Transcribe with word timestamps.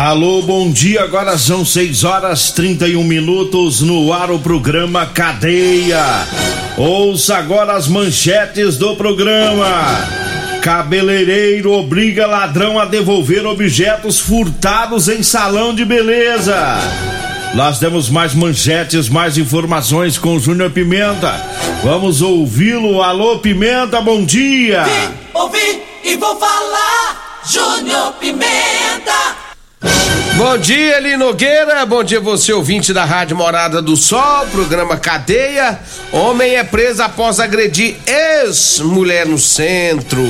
Alô, 0.00 0.40
bom 0.40 0.70
dia. 0.70 1.02
Agora 1.02 1.36
são 1.36 1.62
6 1.62 2.04
horas 2.04 2.52
31 2.52 3.04
minutos 3.04 3.82
no 3.82 4.14
ar 4.14 4.30
o 4.30 4.38
programa 4.38 5.04
Cadeia. 5.04 6.02
Ouça 6.78 7.36
agora 7.36 7.74
as 7.74 7.86
manchetes 7.86 8.78
do 8.78 8.96
programa. 8.96 10.08
Cabeleireiro 10.62 11.72
obriga 11.72 12.26
ladrão 12.26 12.78
a 12.78 12.86
devolver 12.86 13.44
objetos 13.44 14.18
furtados 14.18 15.06
em 15.06 15.22
salão 15.22 15.74
de 15.74 15.84
beleza. 15.84 16.78
Nós 17.52 17.78
temos 17.78 18.08
mais 18.08 18.34
manchetes, 18.34 19.06
mais 19.06 19.36
informações 19.36 20.16
com 20.16 20.36
o 20.36 20.40
Júnior 20.40 20.70
Pimenta. 20.70 21.30
Vamos 21.84 22.22
ouvi-lo. 22.22 23.02
Alô, 23.02 23.38
Pimenta, 23.40 24.00
bom 24.00 24.24
dia. 24.24 24.82
Vim, 24.82 25.14
ouvi 25.34 25.82
e 26.02 26.16
vou 26.16 26.38
falar. 26.38 27.42
Júnior 27.44 28.14
Pimenta. 28.14 29.49
Bom 29.82 30.58
dia, 30.58 30.98
Eli 30.98 31.16
Nogueira. 31.16 31.84
Bom 31.86 32.04
dia, 32.04 32.20
você 32.20 32.52
ouvinte 32.52 32.92
da 32.92 33.04
Rádio 33.04 33.36
Morada 33.36 33.80
do 33.80 33.96
Sol, 33.96 34.46
programa 34.52 34.96
Cadeia. 34.96 35.78
Homem 36.12 36.56
é 36.56 36.64
preso 36.64 37.02
após 37.02 37.40
agredir 37.40 37.96
ex-mulher 38.06 39.26
no 39.26 39.38
centro. 39.38 40.22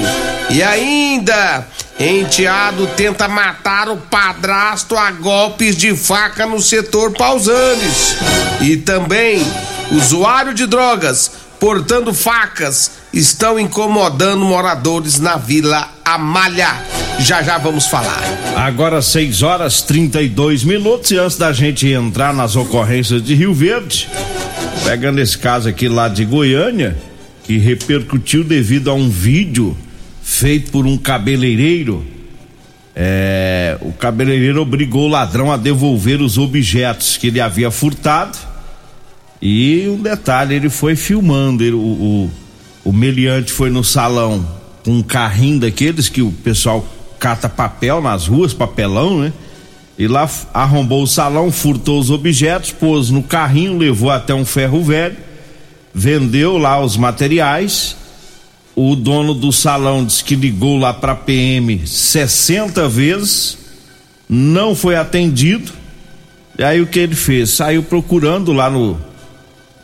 E 0.50 0.62
ainda, 0.62 1.66
enteado 1.98 2.86
tenta 2.96 3.28
matar 3.28 3.88
o 3.88 3.96
padrasto 3.96 4.96
a 4.96 5.10
golpes 5.10 5.76
de 5.76 5.96
faca 5.96 6.46
no 6.46 6.60
setor 6.60 7.12
Pausanes. 7.12 8.16
E 8.60 8.76
também, 8.76 9.44
usuário 9.90 10.54
de 10.54 10.66
drogas 10.66 11.32
portando 11.60 12.14
facas 12.14 12.90
estão 13.12 13.60
incomodando 13.60 14.42
moradores 14.44 15.20
na 15.20 15.36
Vila 15.36 15.90
Amalha. 16.02 16.74
Já 17.18 17.42
já 17.42 17.58
vamos 17.58 17.86
falar. 17.86 18.24
Agora 18.56 19.02
6 19.02 19.42
horas 19.42 19.82
32 19.82 20.64
minutos 20.64 21.10
e 21.10 21.18
antes 21.18 21.36
da 21.36 21.52
gente 21.52 21.86
entrar 21.86 22.32
nas 22.32 22.56
ocorrências 22.56 23.22
de 23.22 23.34
Rio 23.34 23.52
Verde, 23.52 24.08
pegando 24.84 25.20
esse 25.20 25.36
caso 25.36 25.68
aqui 25.68 25.86
lá 25.86 26.08
de 26.08 26.24
Goiânia, 26.24 26.96
que 27.44 27.58
repercutiu 27.58 28.42
devido 28.42 28.90
a 28.90 28.94
um 28.94 29.10
vídeo 29.10 29.76
feito 30.22 30.70
por 30.70 30.86
um 30.86 30.96
cabeleireiro. 30.96 32.06
É, 32.96 33.76
o 33.82 33.92
cabeleireiro 33.92 34.62
obrigou 34.62 35.06
o 35.06 35.08
ladrão 35.08 35.52
a 35.52 35.58
devolver 35.58 36.22
os 36.22 36.38
objetos 36.38 37.18
que 37.18 37.26
ele 37.26 37.40
havia 37.40 37.70
furtado 37.70 38.49
e 39.40 39.88
um 39.88 40.00
detalhe, 40.02 40.54
ele 40.54 40.68
foi 40.68 40.94
filmando, 40.94 41.64
ele, 41.64 41.74
o, 41.74 41.78
o, 41.78 42.30
o 42.84 42.92
meliante 42.92 43.52
foi 43.52 43.70
no 43.70 43.82
salão 43.82 44.46
com 44.84 44.92
um 44.92 45.02
carrinho 45.02 45.60
daqueles 45.60 46.08
que 46.08 46.20
o 46.20 46.30
pessoal 46.30 46.86
cata 47.18 47.48
papel 47.48 48.00
nas 48.02 48.26
ruas, 48.26 48.52
papelão, 48.52 49.20
né? 49.20 49.32
E 49.98 50.08
lá 50.08 50.28
arrombou 50.54 51.02
o 51.02 51.06
salão, 51.06 51.52
furtou 51.52 52.00
os 52.00 52.10
objetos, 52.10 52.72
pôs 52.72 53.10
no 53.10 53.22
carrinho, 53.22 53.76
levou 53.76 54.10
até 54.10 54.34
um 54.34 54.46
ferro 54.46 54.82
velho, 54.82 55.16
vendeu 55.94 56.56
lá 56.56 56.82
os 56.82 56.96
materiais. 56.96 57.96
O 58.74 58.96
dono 58.96 59.34
do 59.34 59.52
salão 59.52 60.04
disse 60.04 60.24
que 60.24 60.34
ligou 60.34 60.78
lá 60.78 60.94
para 60.94 61.14
PM 61.14 61.86
60 61.86 62.88
vezes, 62.88 63.58
não 64.26 64.74
foi 64.74 64.96
atendido. 64.96 65.70
E 66.58 66.64
aí 66.64 66.80
o 66.80 66.86
que 66.86 66.98
ele 66.98 67.14
fez? 67.14 67.50
Saiu 67.50 67.82
procurando 67.82 68.54
lá 68.54 68.70
no 68.70 68.98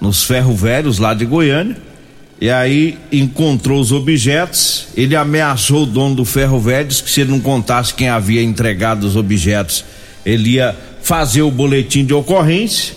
nos 0.00 0.24
ferro 0.24 0.54
velhos 0.54 0.98
lá 0.98 1.14
de 1.14 1.24
Goiânia. 1.24 1.76
E 2.40 2.50
aí 2.50 2.98
encontrou 3.10 3.80
os 3.80 3.92
objetos. 3.92 4.88
Ele 4.96 5.16
ameaçou 5.16 5.84
o 5.84 5.86
dono 5.86 6.16
do 6.16 6.24
ferro 6.24 6.60
velho, 6.60 6.88
disse 6.88 7.02
que 7.02 7.10
se 7.10 7.22
ele 7.22 7.30
não 7.30 7.40
contasse 7.40 7.94
quem 7.94 8.08
havia 8.08 8.42
entregado 8.42 9.04
os 9.04 9.16
objetos, 9.16 9.84
ele 10.24 10.50
ia 10.50 10.76
fazer 11.02 11.42
o 11.42 11.50
boletim 11.50 12.04
de 12.04 12.12
ocorrência. 12.12 12.94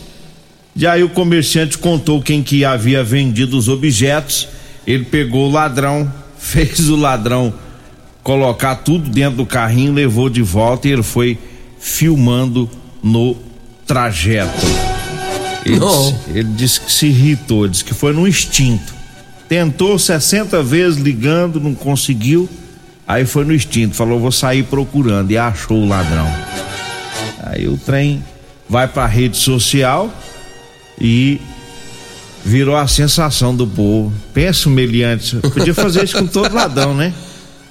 E 0.75 0.85
aí 0.85 1.03
o 1.03 1.09
comerciante 1.09 1.77
contou 1.77 2.21
quem 2.21 2.43
que 2.43 2.65
havia 2.65 3.03
vendido 3.03 3.57
os 3.57 3.69
objetos. 3.69 4.47
Ele 4.85 5.05
pegou 5.05 5.47
o 5.47 5.51
ladrão, 5.51 6.11
fez 6.37 6.89
o 6.89 6.95
ladrão 6.95 7.53
colocar 8.23 8.75
tudo 8.75 9.09
dentro 9.09 9.37
do 9.37 9.45
carrinho, 9.45 9.93
levou 9.93 10.29
de 10.29 10.41
volta 10.41 10.87
e 10.87 10.91
ele 10.91 11.03
foi 11.03 11.37
filmando 11.79 12.69
no 13.01 13.35
trajeto. 13.87 14.98
Ele, 15.65 15.79
disse, 15.79 16.15
ele 16.29 16.49
disse 16.55 16.81
que 16.81 16.91
se 16.91 17.07
irritou, 17.07 17.67
disse 17.67 17.83
que 17.83 17.93
foi 17.93 18.13
no 18.13 18.27
instinto. 18.27 18.93
Tentou 19.47 19.97
60 19.97 20.61
vezes 20.63 20.99
ligando, 20.99 21.59
não 21.59 21.73
conseguiu. 21.73 22.47
Aí 23.07 23.25
foi 23.25 23.43
no 23.43 23.53
instinto, 23.53 23.95
falou: 23.95 24.19
vou 24.19 24.31
sair 24.31 24.63
procurando. 24.63 25.31
E 25.31 25.37
achou 25.37 25.77
o 25.77 25.87
ladrão. 25.87 26.27
Aí 27.43 27.67
o 27.67 27.77
trem 27.77 28.23
vai 28.69 28.87
pra 28.87 29.05
rede 29.07 29.37
social 29.37 30.13
e 31.01 31.41
virou 32.45 32.75
a 32.77 32.87
sensação 32.87 33.55
do 33.55 33.65
povo. 33.65 34.13
Pensa 34.33 34.69
o 34.69 34.71
meliante, 34.71 35.35
podia 35.37 35.73
fazer 35.73 36.03
isso 36.03 36.17
com 36.17 36.27
todo 36.27 36.53
ladrão, 36.53 36.93
né? 36.93 37.13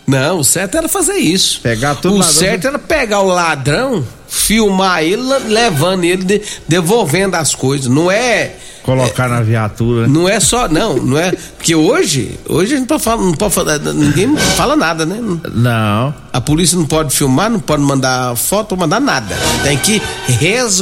Não, 0.07 0.39
o 0.41 0.45
certo 0.45 0.77
era 0.77 0.89
fazer 0.89 1.17
isso. 1.17 1.61
Pegar 1.61 1.95
todo 1.95 2.15
O 2.15 2.19
ladrão. 2.19 2.35
certo 2.35 2.67
era 2.67 2.79
pegar 2.79 3.21
o 3.21 3.27
ladrão, 3.29 4.05
filmar 4.29 5.03
ele, 5.03 5.23
levando 5.49 6.05
ele, 6.05 6.25
de- 6.25 6.43
devolvendo 6.69 7.35
as 7.37 7.55
coisas. 7.55 7.87
Não 7.87 8.11
é. 8.11 8.55
Colocar 8.83 9.29
na 9.29 9.43
viatura. 9.43 10.07
né? 10.07 10.09
Não 10.09 10.27
é 10.27 10.41
só, 10.41 10.67
não, 10.67 10.97
não 10.97 11.19
é. 11.19 11.33
Porque 11.57 11.75
hoje, 11.75 12.39
hoje 12.49 12.73
a 12.75 12.77
gente 12.79 12.81
não 12.81 12.87
pode 12.87 13.03
falar, 13.03 13.23
não 13.23 13.33
pode 13.35 13.55
falar, 13.55 13.79
ninguém 13.79 14.35
fala 14.57 14.77
nada, 14.77 15.05
né? 15.05 15.19
Não. 15.53 16.15
A 16.33 16.41
polícia 16.41 16.79
não 16.79 16.87
pode 16.87 17.15
filmar, 17.15 17.51
não 17.51 17.61
pode 17.61 17.83
mandar 17.83 18.35
foto, 18.37 18.77
mandar 18.79 18.99
nada. 19.01 19.37
Tem 19.63 19.77
que 19.77 20.01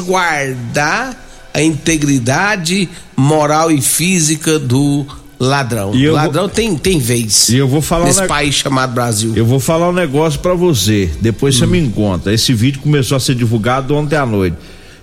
resguardar 0.07 1.17
a 1.53 1.63
integridade 1.63 2.89
moral 3.17 3.71
e 3.71 3.81
física 3.81 4.59
do 4.59 5.07
ladrão. 5.39 5.95
E 5.95 6.05
eu 6.05 6.13
O 6.13 6.17
vou- 6.17 6.25
ladrão 6.25 6.49
tem, 6.49 6.77
tem 6.77 6.99
vez. 6.99 7.49
E 7.49 7.57
eu 7.57 7.69
vou 7.69 7.83
falar 7.83 8.05
um 8.05 8.07
nesse 8.09 8.21
neg- 8.21 8.29
país 8.29 8.55
chamado 8.55 8.93
Brasil. 8.95 9.33
Eu 9.37 9.45
vou 9.47 9.61
falar 9.61 9.89
um 9.89 9.93
negócio 9.93 10.41
pra 10.41 10.55
você, 10.55 11.11
depois 11.21 11.57
você 11.57 11.67
me 11.67 11.79
encontra. 11.79 12.33
Esse 12.33 12.53
vídeo 12.55 12.81
começou 12.81 13.17
a 13.17 13.21
ser 13.21 13.35
divulgado 13.35 13.95
ontem 13.95 14.17
à 14.17 14.25
noite. 14.27 14.57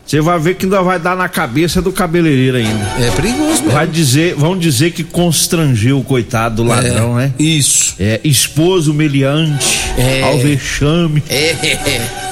Você 0.05 0.19
vai 0.19 0.37
ver 0.37 0.55
que 0.55 0.65
ainda 0.65 0.81
vai 0.81 0.99
dar 0.99 1.15
na 1.15 1.29
cabeça 1.29 1.81
do 1.81 1.89
cabeleireiro 1.89 2.57
ainda. 2.57 2.85
É 2.99 3.09
perigoso 3.11 3.61
mesmo. 3.61 3.71
Vai 3.71 3.87
dizer, 3.87 4.35
vão 4.35 4.57
dizer 4.57 4.91
que 4.91 5.01
constrangeu 5.01 5.97
o 5.99 6.03
coitado 6.03 6.57
do 6.57 6.63
ladrão, 6.67 7.17
É, 7.17 7.27
né? 7.27 7.33
Isso. 7.39 7.95
É, 7.97 8.19
expôs 8.21 8.89
o 8.89 8.93
meliante 8.93 9.79
É. 9.97 10.21
ao 10.23 10.37
vexame. 10.39 11.23
É. 11.29 11.55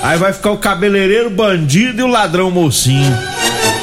Aí 0.04 0.18
vai 0.20 0.34
ficar 0.34 0.52
o 0.52 0.58
cabeleireiro 0.58 1.30
bandido 1.30 2.02
e 2.02 2.04
o 2.04 2.08
ladrão 2.08 2.52
mocinho. 2.52 3.18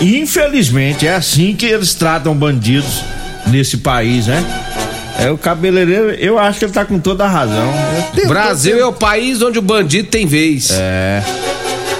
Infelizmente, 0.02 1.06
é 1.06 1.14
assim 1.14 1.54
que 1.56 1.64
eles 1.66 1.94
tratam 1.94 2.34
bandidos 2.34 3.02
nesse 3.50 3.78
país, 3.78 4.26
né? 4.26 4.44
É 5.18 5.30
o 5.30 5.36
cabeleireiro, 5.38 6.10
eu 6.12 6.38
acho 6.38 6.58
que 6.60 6.64
ele 6.66 6.72
tá 6.72 6.84
com 6.84 6.98
toda 7.00 7.24
a 7.24 7.28
razão. 7.28 7.72
Tenho- 8.14 8.28
Brasil 8.28 8.78
é 8.78 8.86
o 8.86 8.92
país 8.92 9.42
onde 9.42 9.58
o 9.58 9.62
bandido 9.62 10.08
tem 10.08 10.26
vez. 10.26 10.70
É. 10.70 11.22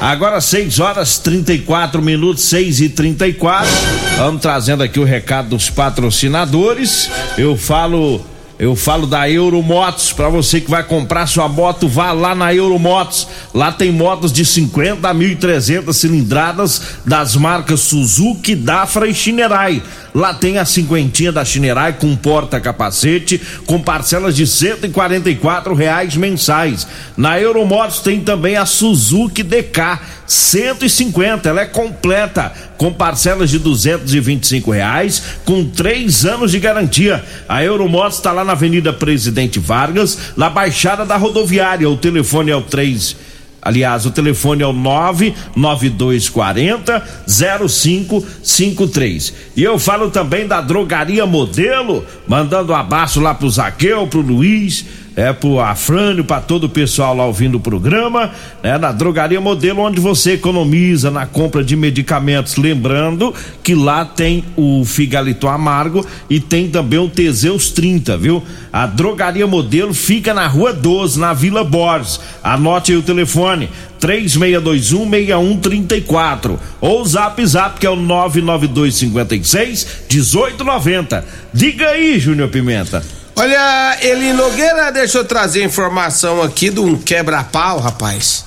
Agora 0.01 0.41
6 0.41 0.79
horas 0.79 1.19
34 1.19 2.01
minutos, 2.01 2.45
6 2.45 2.81
e 2.81 2.89
34 2.89 3.69
Vamos 4.17 4.41
trazendo 4.41 4.85
aqui 4.85 5.01
o 5.01 5.05
recado 5.05 5.49
dos 5.49 5.69
patrocinadores. 5.71 7.11
Eu 7.37 7.57
falo 7.57 8.25
eu 8.59 8.75
falo 8.75 9.07
da 9.07 9.31
Euromotos, 9.31 10.13
para 10.13 10.29
você 10.29 10.61
que 10.61 10.69
vai 10.69 10.83
comprar 10.83 11.29
sua 11.29 11.49
moto, 11.49 11.87
vá 11.87 12.11
lá 12.11 12.35
na 12.35 12.53
Euromotos. 12.53 13.29
Lá 13.55 13.71
tem 13.71 13.93
motos 13.93 14.33
de 14.33 14.45
50 14.45 15.09
a 15.09 15.15
1.300 15.15 15.93
cilindradas 15.93 16.83
das 17.07 17.37
marcas 17.37 17.81
Suzuki, 17.81 18.57
Dafra 18.57 19.07
e 19.07 19.15
Shinerai. 19.15 19.81
Lá 20.13 20.35
tem 20.35 20.59
a 20.59 20.65
cinquentinha 20.65 21.31
da 21.31 21.45
Shinerai 21.45 21.93
com 21.93 22.17
porta-capacete, 22.17 23.41
com 23.65 23.81
parcelas 23.81 24.35
de 24.35 24.45
144 24.45 25.73
reais 25.73 26.17
mensais. 26.17 26.85
Na 27.17 27.41
Euromotos 27.41 28.01
tem 28.01 28.21
também 28.21 28.57
a 28.57 28.67
Suzuki 28.67 29.45
DK 29.45 30.01
150, 30.27 31.49
ela 31.49 31.63
é 31.63 31.67
completa, 31.67 32.53
com 32.79 32.93
parcelas 32.93 33.51
de 33.51 33.59
225 33.59 34.71
reais, 34.71 35.23
com 35.45 35.65
três 35.65 36.25
anos 36.25 36.53
de 36.53 36.61
garantia. 36.61 37.23
A 37.47 37.63
Euromotos 37.63 38.17
está 38.17 38.33
lá 38.33 38.45
na 38.45 38.53
Avenida 38.53 38.93
Presidente 38.93 39.59
Vargas, 39.59 40.33
na 40.37 40.49
Baixada 40.49 41.05
da 41.05 41.17
Rodoviária. 41.17 41.91
O 41.91 41.97
telefone 41.97 42.51
é 42.51 42.57
o 42.57 42.63
3 42.63 43.29
Aliás, 43.61 44.07
o 44.07 44.11
telefone 44.11 44.63
é 44.63 44.67
o 44.67 44.73
99240 44.73 47.07
0553. 47.27 49.35
E 49.57 49.63
eu 49.63 49.79
falo 49.79 50.11
também 50.11 50.47
da 50.47 50.63
Drogaria 50.63 51.27
Modelo, 51.27 52.07
mandando 52.27 52.73
um 52.73 52.77
abraço 52.77 53.21
lá 53.21 53.35
pro 53.35 53.51
Zaqueu, 53.51 54.07
pro 54.07 54.21
Luiz, 54.21 54.87
é 55.19 55.33
pro 55.33 55.59
Afrânio, 55.59 56.23
para 56.23 56.41
todo 56.41 56.63
o 56.65 56.69
pessoal 56.69 57.13
lá 57.13 57.27
ouvindo 57.27 57.57
o 57.57 57.61
programa, 57.61 58.31
né, 58.63 58.79
na 58.79 58.93
Drogaria 58.93 59.41
Modelo, 59.41 59.81
onde 59.81 60.01
você 60.01 60.35
economiza 60.35 61.11
na 61.11 61.27
compra 61.27 61.65
de 61.65 61.75
medicamentos. 61.75 62.55
Lembrando 62.55 63.35
que 63.61 63.75
lá 63.75 64.05
tem 64.05 64.45
o 64.57 64.85
Figalito 64.85 65.49
Amargo 65.49 66.07
e 66.31 66.39
tem 66.39 66.69
também 66.69 67.01
o 67.01 67.09
Teseus 67.09 67.71
30, 67.71 68.17
viu? 68.17 68.45
A 68.73 68.87
Drogaria 68.87 69.45
Modelo 69.45 69.93
fica 69.93 70.33
na 70.33 70.47
Rua 70.47 70.73
12, 70.73 71.19
na 71.19 71.33
Vila 71.33 71.65
Borges. 71.65 72.21
Anote 72.41 72.93
aí 72.93 72.99
o 72.99 73.03
telefone: 73.03 73.69
36216134 74.01 76.57
ou 76.81 77.05
Zap 77.05 77.45
Zap 77.45 77.81
que 77.81 77.87
é 77.87 77.91
o 77.91 77.97
99256 77.97 80.05
1890. 80.09 81.25
Diga 81.53 81.89
aí, 81.89 82.21
Júnior 82.21 82.51
Pimenta. 82.51 83.18
Olha, 83.41 83.97
Eli 84.03 84.33
Nogueira, 84.33 84.91
deixa 84.91 85.19
eu 85.19 85.25
trazer 85.25 85.63
informação 85.63 86.43
aqui 86.43 86.71
de 86.71 86.81
um 86.81 86.97
quebra-pau, 86.97 87.79
rapaz. 87.79 88.45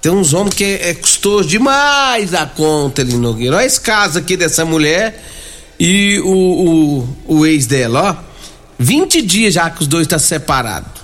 Tem 0.00 0.10
uns 0.10 0.32
homens 0.32 0.54
que 0.54 0.64
é, 0.64 0.94
custoso 0.94 1.46
demais 1.46 2.32
a 2.32 2.46
conta, 2.46 3.02
Eli 3.02 3.18
Nogueira. 3.18 3.56
Olha 3.56 3.66
esse 3.66 3.78
caso 3.78 4.18
aqui 4.18 4.34
dessa 4.34 4.64
mulher 4.64 5.22
e 5.78 6.18
o, 6.20 7.06
o, 7.26 7.36
o 7.40 7.46
ex 7.46 7.66
dela, 7.66 8.18
ó. 8.18 8.32
20 8.78 9.20
dias 9.20 9.52
já 9.52 9.68
que 9.68 9.82
os 9.82 9.86
dois 9.86 10.04
estão 10.04 10.18
tá 10.18 10.24
separados. 10.24 11.02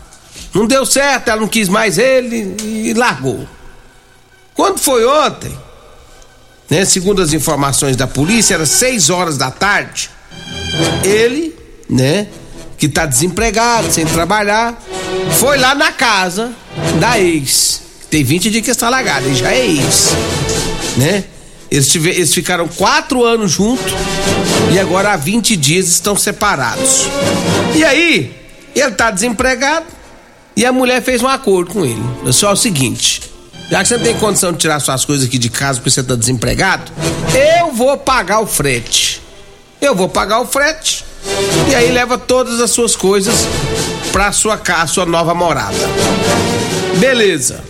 Não 0.54 0.66
deu 0.66 0.86
certo, 0.86 1.28
ela 1.28 1.42
não 1.42 1.48
quis 1.48 1.69
mais 1.69 1.98
ele 1.98 2.56
e 2.62 2.94
largou. 2.94 3.46
Quando 4.54 4.78
foi 4.78 5.06
ontem, 5.06 5.54
né, 6.70 6.86
segundo 6.86 7.20
as 7.20 7.34
informações 7.34 7.94
da 7.94 8.06
polícia, 8.06 8.54
era 8.54 8.64
6 8.64 9.10
horas 9.10 9.36
da 9.36 9.50
tarde. 9.50 10.08
Ele, 11.04 11.54
né, 11.90 12.26
que 12.78 12.88
tá 12.88 13.04
desempregado, 13.04 13.92
sem 13.92 14.06
trabalhar, 14.06 14.80
foi 15.32 15.58
lá 15.58 15.75
na 15.75 15.90
casa 15.90 16.52
da 17.00 17.19
ex. 17.19 17.82
Tem 18.08 18.22
20 18.22 18.50
dias 18.50 18.64
que 18.64 18.70
está 18.70 18.88
largado, 18.88 19.26
ele 19.26 19.34
já 19.34 19.52
é 19.52 19.66
ex, 19.66 20.10
né? 20.96 21.25
Eles, 21.70 21.88
tive, 21.88 22.08
eles 22.10 22.32
ficaram 22.32 22.66
quatro 22.66 23.25
anos 23.25 23.50
juntos 23.50 23.92
e 24.72 24.78
agora 24.78 25.12
há 25.12 25.16
20 25.16 25.54
dias 25.56 25.88
estão 25.88 26.16
separados. 26.16 27.06
E 27.75 27.84
aí, 27.84 28.34
ele 28.75 28.92
tá 28.92 29.10
desempregado 29.10 29.84
e 30.56 30.64
a 30.64 30.72
mulher 30.72 31.02
fez 31.02 31.22
um 31.22 31.28
acordo 31.28 31.72
com 31.72 31.84
ele. 31.84 32.02
Só 32.32 32.50
é 32.50 32.52
o 32.52 32.56
seguinte: 32.56 33.22
já 33.70 33.82
que 33.82 33.88
você 33.88 33.98
tem 33.98 34.14
condição 34.16 34.52
de 34.52 34.58
tirar 34.58 34.80
suas 34.80 35.04
coisas 35.04 35.26
aqui 35.26 35.36
de 35.36 35.50
casa 35.50 35.78
porque 35.78 35.90
você 35.90 36.02
tá 36.02 36.14
desempregado, 36.14 36.90
eu 37.58 37.72
vou 37.72 37.98
pagar 37.98 38.40
o 38.40 38.46
frete. 38.46 39.20
Eu 39.80 39.94
vou 39.94 40.08
pagar 40.08 40.40
o 40.40 40.46
frete 40.46 41.04
e 41.70 41.75
aí 41.75 41.90
leva 41.90 42.16
todas 42.16 42.60
as 42.60 42.70
suas 42.70 42.96
coisas 42.96 43.46
pra 44.12 44.32
sua 44.32 44.56
casa, 44.56 44.92
sua 44.92 45.06
nova 45.06 45.34
morada. 45.34 45.76
Beleza. 46.98 47.60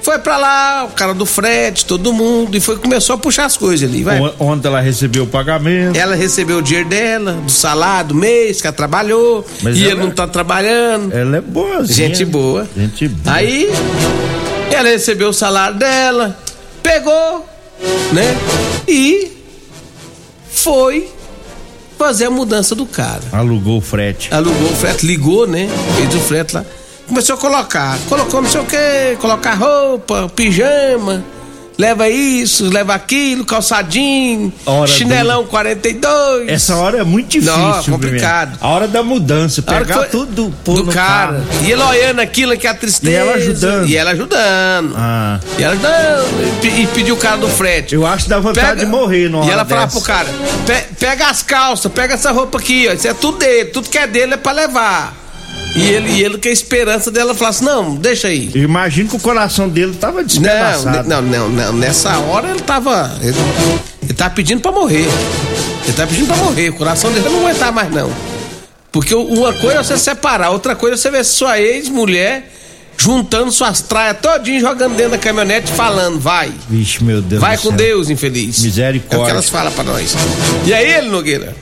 Foi 0.00 0.18
pra 0.18 0.38
lá, 0.38 0.84
o 0.84 0.94
cara 0.94 1.12
do 1.12 1.26
frete, 1.26 1.84
todo 1.84 2.14
mundo, 2.14 2.56
e 2.56 2.60
foi 2.60 2.78
começou 2.78 3.16
a 3.16 3.18
puxar 3.18 3.44
as 3.44 3.58
coisas 3.58 3.86
ali, 3.86 4.02
vai. 4.02 4.18
Ontem 4.38 4.68
ela 4.68 4.80
recebeu 4.80 5.24
o 5.24 5.26
pagamento. 5.26 5.98
Ela 5.98 6.14
recebeu 6.14 6.58
o 6.58 6.62
dinheiro 6.62 6.88
dela, 6.88 7.32
do 7.32 7.50
salário, 7.50 8.08
do 8.08 8.14
mês 8.14 8.60
que 8.60 8.66
ela 8.66 8.74
trabalhou, 8.74 9.44
Mas 9.60 9.76
e 9.76 9.82
ela, 9.82 9.92
ele 9.92 10.00
não 10.00 10.10
tá 10.10 10.26
trabalhando. 10.26 11.12
Ela 11.14 11.36
é 11.36 11.40
boa, 11.42 11.84
Gente 11.84 12.24
boa. 12.24 12.66
Gente 12.74 13.06
boa. 13.08 13.36
Aí, 13.36 13.68
ela 14.72 14.88
recebeu 14.88 15.28
o 15.28 15.32
salário 15.34 15.76
dela, 15.76 16.38
pegou, 16.82 17.46
né? 18.12 18.34
E 18.86 19.30
foi 20.50 21.10
fazer 21.98 22.26
a 22.26 22.30
mudança 22.30 22.74
do 22.74 22.86
cara. 22.86 23.22
Alugou 23.32 23.78
o 23.78 23.80
frete. 23.80 24.32
Alugou 24.32 24.70
o 24.70 24.74
frete, 24.76 25.04
ligou, 25.04 25.46
né? 25.46 25.68
Fez 25.96 26.14
o 26.14 26.20
frete 26.20 26.54
lá. 26.54 26.64
Começou 27.06 27.34
a 27.34 27.38
colocar. 27.38 27.98
Colocou 28.08 28.40
não 28.40 28.48
sei 28.48 28.60
o 28.60 28.64
que, 28.64 29.16
colocar 29.20 29.54
roupa, 29.54 30.30
pijama 30.34 31.24
leva 31.78 32.08
isso, 32.08 32.68
leva 32.68 32.92
aquilo, 32.92 33.44
calçadinho, 33.44 34.52
hora 34.66 34.88
chinelão 34.88 35.44
do... 35.44 35.48
42. 35.48 36.48
Essa 36.48 36.74
hora 36.76 36.98
é 36.98 37.04
muito 37.04 37.28
difícil. 37.28 37.56
Não, 37.56 37.84
complicado. 37.84 38.58
A 38.60 38.68
hora 38.68 38.88
da 38.88 39.02
mudança, 39.04 39.62
pegar 39.62 39.94
foi... 39.94 40.06
tudo 40.08 40.48
do 40.48 40.84
cara. 40.86 41.34
Carro. 41.34 41.44
E 41.64 41.70
ele 41.70 41.82
olhando 41.82 42.20
aquilo 42.20 42.56
que 42.58 42.66
é 42.66 42.70
a 42.70 42.74
tristeza. 42.74 43.12
E 43.12 43.14
ela 43.14 43.34
ajudando. 43.34 43.88
E 43.88 43.96
ela 43.96 44.10
ajudando. 44.10 44.94
Ah. 44.96 45.40
E 45.56 45.62
ela 45.62 45.72
ajudando. 45.74 46.64
E, 46.64 46.86
pediu 46.88 47.14
o 47.14 47.18
cara 47.18 47.36
do 47.36 47.48
frete. 47.48 47.94
Eu 47.94 48.04
acho 48.04 48.24
que 48.24 48.30
dá 48.30 48.40
vontade 48.40 48.66
pega... 48.66 48.80
de 48.80 48.86
morrer, 48.86 49.28
não 49.28 49.44
E 49.44 49.50
ela 49.50 49.64
falava 49.64 49.90
pro 49.90 50.00
cara: 50.00 50.28
pega 50.98 51.28
as 51.28 51.42
calças, 51.42 51.90
pega 51.92 52.14
essa 52.14 52.32
roupa 52.32 52.58
aqui, 52.58 52.88
ó. 52.90 52.92
Isso 52.92 53.06
é 53.06 53.14
tudo 53.14 53.38
dele, 53.38 53.66
tudo 53.66 53.88
que 53.88 53.98
é 53.98 54.06
dele 54.06 54.34
é 54.34 54.36
pra 54.36 54.50
levar. 54.50 55.27
E 55.76 55.82
ele, 55.90 56.10
e 56.10 56.24
ele 56.24 56.38
que 56.38 56.48
a 56.48 56.52
esperança 56.52 57.10
dela 57.10 57.34
falasse, 57.34 57.62
não, 57.62 57.94
deixa 57.94 58.28
aí. 58.28 58.50
Imagino 58.54 59.08
que 59.08 59.16
o 59.16 59.20
coração 59.20 59.68
dele 59.68 59.94
tava 59.94 60.24
despedaçado. 60.24 61.08
Não, 61.08 61.22
não, 61.22 61.48
não, 61.48 61.72
nessa 61.72 62.18
hora 62.18 62.50
ele 62.50 62.60
tava. 62.60 63.16
Ele, 63.20 63.36
ele 64.02 64.14
tava 64.14 64.34
pedindo 64.34 64.60
pra 64.60 64.72
morrer. 64.72 65.06
Ele 65.84 65.92
tava 65.94 66.08
pedindo 66.08 66.26
pra 66.26 66.36
morrer. 66.36 66.70
O 66.70 66.74
coração 66.74 67.12
dele 67.12 67.28
não 67.28 67.40
aguentar 67.40 67.72
mais, 67.72 67.90
não. 67.92 68.10
Porque 68.90 69.14
uma 69.14 69.52
coisa 69.52 69.80
é 69.80 69.82
você 69.82 69.98
separar, 69.98 70.50
outra 70.50 70.74
coisa 70.74 70.94
é 70.94 70.98
você 70.98 71.10
ver 71.10 71.24
sua 71.24 71.60
ex-mulher 71.60 72.50
juntando 72.96 73.52
suas 73.52 73.80
traias 73.80 74.18
todinho, 74.20 74.60
jogando 74.60 74.96
dentro 74.96 75.12
da 75.12 75.18
caminhonete 75.18 75.70
falando, 75.70 76.18
vai. 76.18 76.52
Vixe, 76.68 77.04
meu 77.04 77.22
Deus 77.22 77.40
Vai 77.40 77.56
com 77.56 77.68
céu. 77.68 77.76
Deus, 77.76 78.10
infeliz. 78.10 78.60
Misericórdia. 78.60 79.16
É 79.16 79.20
o 79.20 79.24
que 79.24 79.30
elas 79.30 79.48
falam 79.48 79.70
pra 79.70 79.84
nós. 79.84 80.14
E 80.66 80.74
aí, 80.74 80.90
ele, 80.94 81.08
Nogueira? 81.08 81.54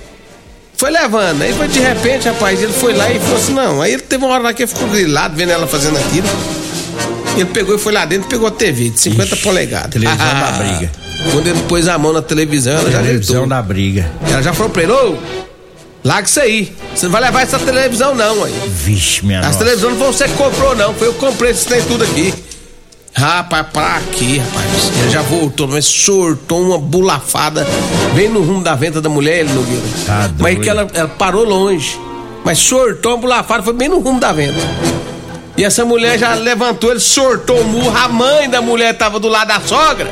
Foi 0.77 0.91
levando. 0.91 1.43
Aí 1.43 1.53
foi 1.55 1.69
de 1.69 1.81
repente, 1.81 2.29
rapaz, 2.29 2.63
ele 2.63 2.73
foi 2.73 2.93
lá 2.93 3.11
e 3.11 3.19
falou 3.19 3.37
assim: 3.37 3.55
não. 3.55 3.83
Aí 3.83 3.93
ele 3.95 4.03
teve 4.03 4.25
uma 4.25 4.35
hora 4.35 4.43
lá 4.43 4.53
que 4.53 4.63
ele 4.63 4.69
ficou 4.69 4.89
grilado 4.89 5.35
vendo 5.35 5.51
ela 5.51 5.67
fazendo 5.67 5.97
aquilo. 5.97 6.29
Ele 7.35 7.47
pegou 7.47 7.75
e 7.75 7.79
foi 7.79 7.93
lá 7.93 8.05
dentro 8.05 8.27
e 8.27 8.31
pegou 8.31 8.47
a 8.47 8.51
TV 8.51 8.91
de 8.91 9.01
50 9.01 9.35
Ixi, 9.35 9.43
polegadas. 9.43 9.91
Televisão 9.91 10.27
ah, 10.27 10.51
da 10.51 10.59
briga. 10.59 10.93
Quando 11.33 11.47
ele 11.47 11.61
pôs 11.69 11.89
a 11.89 11.99
mão 11.99 12.13
na 12.13 12.23
televisão, 12.23 12.73
ela 12.73 12.83
televisão 12.83 13.03
já 13.03 13.09
Televisão 13.09 13.49
da 13.49 13.63
briga. 13.63 14.11
Ela 14.31 14.43
já 14.43 14.53
falou 14.53 14.71
pra 14.71 14.83
ele: 14.83 14.93
ô, 14.93 15.17
larga 16.05 16.29
isso 16.29 16.41
aí. 16.41 16.73
Você 16.95 17.07
não 17.07 17.13
vai 17.13 17.23
levar 17.23 17.43
essa 17.43 17.59
televisão, 17.59 18.15
não, 18.15 18.45
aí. 18.45 18.55
Vixe, 18.69 19.25
minha 19.25 19.41
As 19.41 19.57
televisões 19.57 19.95
não 19.95 19.99
vão 19.99 20.13
você 20.13 20.29
que 20.29 20.35
comprou, 20.35 20.75
não. 20.77 20.95
Foi 20.95 21.09
eu 21.09 21.15
que 21.15 21.21
comprei 21.21 21.51
esse 21.51 21.65
trem 21.67 21.83
tudo 21.83 22.05
aqui. 22.05 22.33
Rapaz, 23.17 23.67
pra 23.73 24.03
quê, 24.13 24.43
rapaz? 24.45 24.93
Ele 25.01 25.11
já 25.11 25.23
voltou, 25.23 25.67
mas 25.67 25.87
sortou 25.87 26.61
uma 26.61 26.79
bulafada 26.79 27.67
bem 28.15 28.29
no 28.29 28.43
rumo 28.43 28.63
da 28.63 28.75
venta 28.75 29.01
da 29.01 29.09
mulher, 29.09 29.41
ele 29.41 29.55
Nogueira. 29.55 29.83
Tá 30.05 30.31
mas 30.39 30.59
que 30.59 30.69
ela, 30.69 30.87
ela, 30.93 31.09
parou 31.09 31.43
longe. 31.43 31.99
Mas 32.45 32.59
sortou 32.59 33.13
uma 33.13 33.19
bulafada, 33.19 33.63
foi 33.63 33.73
bem 33.73 33.89
no 33.89 34.01
rumo 34.01 34.21
da 34.21 34.33
venta. 34.33 34.61
E 35.57 35.65
essa 35.65 35.83
mulher 35.83 36.19
já 36.19 36.35
levantou, 36.35 36.91
ele 36.91 37.01
sortou 37.01 37.59
o 37.59 37.65
murro, 37.65 37.97
a 37.97 38.07
mãe 38.07 38.51
da 38.51 38.61
mulher 38.61 38.93
tava 38.99 39.19
do 39.19 39.29
lado 39.29 39.49
da 39.49 39.61
sogra. 39.61 40.11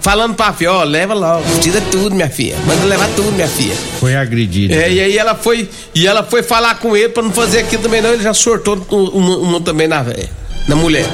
Falando 0.00 0.34
pra 0.34 0.52
filha, 0.52 0.72
ó, 0.72 0.84
leva 0.84 1.14
logo, 1.14 1.42
tira 1.60 1.80
tudo, 1.90 2.14
minha 2.14 2.30
filha. 2.30 2.56
Manda 2.64 2.86
levar 2.86 3.08
tudo, 3.16 3.32
minha 3.32 3.48
filha. 3.48 3.74
Foi 3.98 4.14
agredida. 4.14 4.72
É, 4.72 4.90
e 4.90 5.00
aí 5.00 5.18
ela 5.18 5.34
foi. 5.34 5.68
E 5.92 6.06
ela 6.06 6.22
foi 6.22 6.44
falar 6.44 6.76
com 6.76 6.96
ele 6.96 7.08
pra 7.08 7.24
não 7.24 7.32
fazer 7.32 7.58
aquilo 7.58 7.82
também, 7.82 8.00
não. 8.00 8.12
Ele 8.12 8.22
já 8.22 8.32
sortou 8.32 8.80
uma, 8.88 9.36
uma 9.36 9.60
também 9.60 9.88
na 9.88 10.00
velha 10.00 10.40
na 10.70 10.76
mulher, 10.76 11.06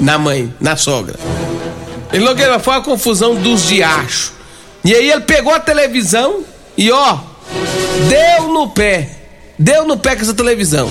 na 0.00 0.18
mãe, 0.18 0.52
na 0.60 0.76
sogra. 0.76 1.18
Ele 2.12 2.24
Nogueira 2.24 2.58
foi 2.58 2.74
a 2.74 2.80
confusão 2.80 3.34
dos 3.34 3.66
diachos. 3.68 4.32
E 4.84 4.94
aí 4.94 5.10
ele 5.10 5.20
pegou 5.20 5.54
a 5.54 5.60
televisão 5.60 6.42
e 6.76 6.90
ó, 6.90 7.18
deu 8.08 8.48
no 8.48 8.70
pé. 8.70 9.10
Deu 9.58 9.86
no 9.86 9.98
pé 9.98 10.16
com 10.16 10.22
essa 10.22 10.34
televisão. 10.34 10.88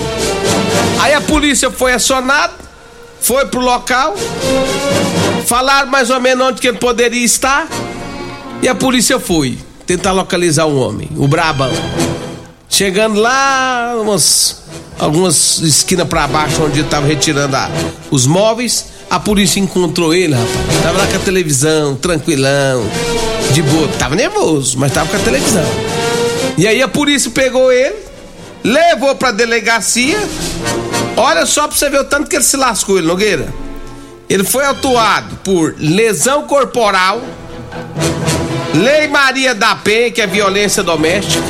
Aí 1.00 1.12
a 1.12 1.20
polícia 1.20 1.70
foi 1.70 1.92
acionada, 1.92 2.52
foi 3.20 3.46
pro 3.46 3.60
local, 3.60 4.14
falaram 5.44 5.90
mais 5.90 6.08
ou 6.08 6.20
menos 6.20 6.46
onde 6.46 6.60
que 6.60 6.68
ele 6.68 6.78
poderia 6.78 7.24
estar. 7.24 7.66
E 8.62 8.68
a 8.68 8.74
polícia 8.74 9.18
foi 9.18 9.58
tentar 9.86 10.12
localizar 10.12 10.66
o 10.66 10.78
homem, 10.78 11.08
o 11.16 11.26
Brabão. 11.26 11.72
Chegando 12.68 13.18
lá, 13.18 13.96
umas, 14.00 14.62
algumas 14.98 15.58
esquinas 15.58 16.06
para 16.06 16.28
baixo, 16.28 16.62
onde 16.62 16.80
ele 16.80 16.88
tava 16.88 17.06
retirando 17.06 17.56
a, 17.56 17.68
os 18.10 18.26
móveis, 18.26 18.86
a 19.10 19.18
polícia 19.18 19.58
encontrou 19.58 20.14
ele, 20.14 20.34
rapaz. 20.34 20.82
Tava 20.84 20.98
lá 20.98 21.06
com 21.08 21.16
a 21.16 21.18
televisão, 21.18 21.96
tranquilão, 21.96 22.84
de 23.52 23.60
boa. 23.60 23.88
Tava 23.98 24.14
nervoso, 24.14 24.78
mas 24.78 24.92
tava 24.92 25.10
com 25.10 25.16
a 25.16 25.20
televisão. 25.20 25.66
E 26.56 26.66
aí 26.68 26.80
a 26.80 26.86
polícia 26.86 27.28
pegou 27.32 27.72
ele, 27.72 27.96
levou 28.62 29.16
pra 29.16 29.32
delegacia. 29.32 30.16
Olha 31.16 31.44
só 31.44 31.66
pra 31.66 31.76
você 31.76 31.90
ver 31.90 32.00
o 32.00 32.04
tanto 32.04 32.30
que 32.30 32.36
ele 32.36 32.44
se 32.44 32.56
lascou, 32.56 32.98
ele, 32.98 33.08
Nogueira. 33.08 33.52
Ele 34.28 34.44
foi 34.44 34.64
autuado 34.64 35.36
por 35.42 35.74
lesão 35.76 36.44
corporal, 36.46 37.20
Lei 38.72 39.08
Maria 39.08 39.56
da 39.56 39.74
Penha, 39.74 40.12
que 40.12 40.20
é 40.20 40.26
violência 40.28 40.84
doméstica, 40.84 41.44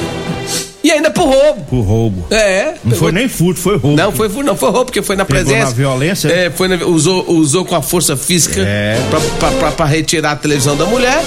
e 0.82 0.90
ainda 0.90 1.10
por 1.10 1.26
roubo. 1.28 1.64
Por 1.68 1.80
roubo. 1.82 2.26
É. 2.30 2.74
Não 2.84 2.96
foi 2.96 3.12
nem 3.12 3.28
furto, 3.28 3.60
foi 3.60 3.76
roubo. 3.76 3.96
Não, 3.96 4.10
foi, 4.12 4.28
não 4.42 4.56
foi 4.56 4.70
roubo, 4.70 4.86
porque 4.86 5.02
foi 5.02 5.16
na 5.16 5.24
Pegou 5.24 5.42
presença. 5.44 5.66
na 5.66 5.72
violência? 5.72 6.28
É, 6.28 6.50
foi 6.50 6.68
na- 6.68 6.84
usou, 6.86 7.30
usou 7.30 7.64
com 7.64 7.74
a 7.76 7.82
força 7.82 8.16
física 8.16 8.60
É. 8.60 8.98
pra, 9.10 9.20
pra, 9.20 9.50
pra- 9.58 9.72
pra 9.72 9.86
retirar 9.86 10.32
a 10.32 10.36
televisão 10.36 10.76
da 10.76 10.84
mulher. 10.86 11.22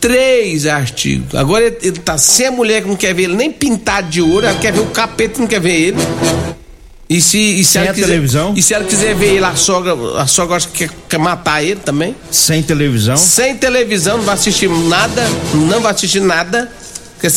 Três 0.00 0.66
artigos. 0.66 1.34
Agora 1.34 1.64
ele, 1.64 1.76
ele 1.82 1.98
tá 1.98 2.16
sem 2.18 2.46
a 2.46 2.50
mulher 2.52 2.82
que 2.82 2.88
não 2.88 2.96
quer 2.96 3.14
ver 3.14 3.24
ele 3.24 3.34
nem 3.34 3.50
pintado 3.50 4.08
de 4.08 4.20
ouro, 4.20 4.46
ela 4.46 4.58
quer 4.58 4.72
ver 4.72 4.80
o 4.80 4.86
capeta 4.86 5.34
que 5.34 5.40
não 5.40 5.46
quer 5.48 5.60
ver 5.60 5.74
ele. 5.74 5.96
E 7.08 7.20
se, 7.20 7.38
e 7.38 7.64
se 7.64 7.72
Sem 7.72 7.82
ela 7.82 7.90
a 7.90 7.94
quiser, 7.94 8.06
televisão? 8.06 8.52
E 8.56 8.62
se 8.62 8.74
ela 8.74 8.84
quiser 8.84 9.14
ver 9.14 9.34
ele, 9.36 9.44
a 9.44 9.54
sogra, 9.56 9.94
a 10.20 10.26
sogra 10.26 10.56
acha 10.56 10.68
que 10.68 10.86
quer, 10.86 10.94
quer 11.08 11.18
matar 11.18 11.62
ele 11.62 11.80
também. 11.80 12.14
Sem 12.30 12.62
televisão. 12.62 13.16
Sem 13.16 13.56
televisão, 13.56 14.18
não 14.18 14.24
vai 14.24 14.34
assistir 14.34 14.68
nada, 14.68 15.24
não 15.54 15.80
vai 15.80 15.92
assistir 15.92 16.20
nada 16.20 16.70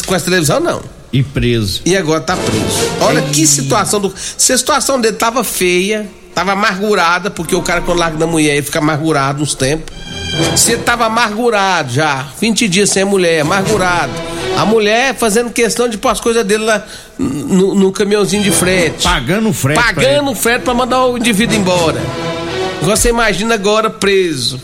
com 0.06 0.16
essa 0.16 0.26
televisão, 0.26 0.60
não. 0.60 0.82
E 1.12 1.24
preso. 1.24 1.82
E 1.86 1.98
agora 1.98 2.22
tá 2.22 2.36
preso. 2.36 2.92
Olha 3.02 3.22
que 3.22 3.46
situação 3.48 4.00
do. 4.00 4.14
Se 4.38 4.54
a 4.54 4.58
situação 4.58 5.02
dele 5.02 5.16
tava 5.16 5.44
feia, 5.44 6.08
tava 6.36 6.52
amargurada, 6.52 7.30
porque 7.30 7.56
o 7.56 7.62
cara 7.62 7.82
quando 7.82 7.98
larga 7.98 8.18
da 8.18 8.28
mulher 8.28 8.54
ele 8.54 8.62
fica 8.62 8.80
amargurado 8.80 9.42
uns 9.42 9.56
tempos. 9.56 9.96
Se 10.56 10.74
ele 10.74 10.84
tava 10.84 11.06
amargurado 11.06 11.92
já, 11.92 12.28
20 12.40 12.68
dias 12.68 12.90
sem 12.92 13.04
a 13.04 13.06
mulher, 13.06 13.42
amargurado. 13.42 14.14
A 14.56 14.66
mulher 14.66 15.16
fazendo 15.16 15.52
questão 15.52 15.90
de 15.90 15.98
pôr 15.98 16.10
as 16.10 16.20
coisas 16.20 16.46
dele 16.46 16.64
lá 16.64 16.86
no, 17.18 17.74
no 17.76 17.92
caminhãozinho 17.92 18.44
de 18.44 18.52
frete. 18.52 19.04
Pagando 19.04 19.52
frete. 19.52 19.82
pra 19.82 19.94
Pagando 19.94 20.32
o 20.32 20.36
frete 20.36 20.64
pra 20.64 20.74
mandar 20.74 21.06
o 21.06 21.18
indivíduo 21.18 21.58
embora. 21.58 22.02
Você 22.82 23.10
imagina 23.10 23.56
agora 23.56 23.90
preso. 23.90 24.62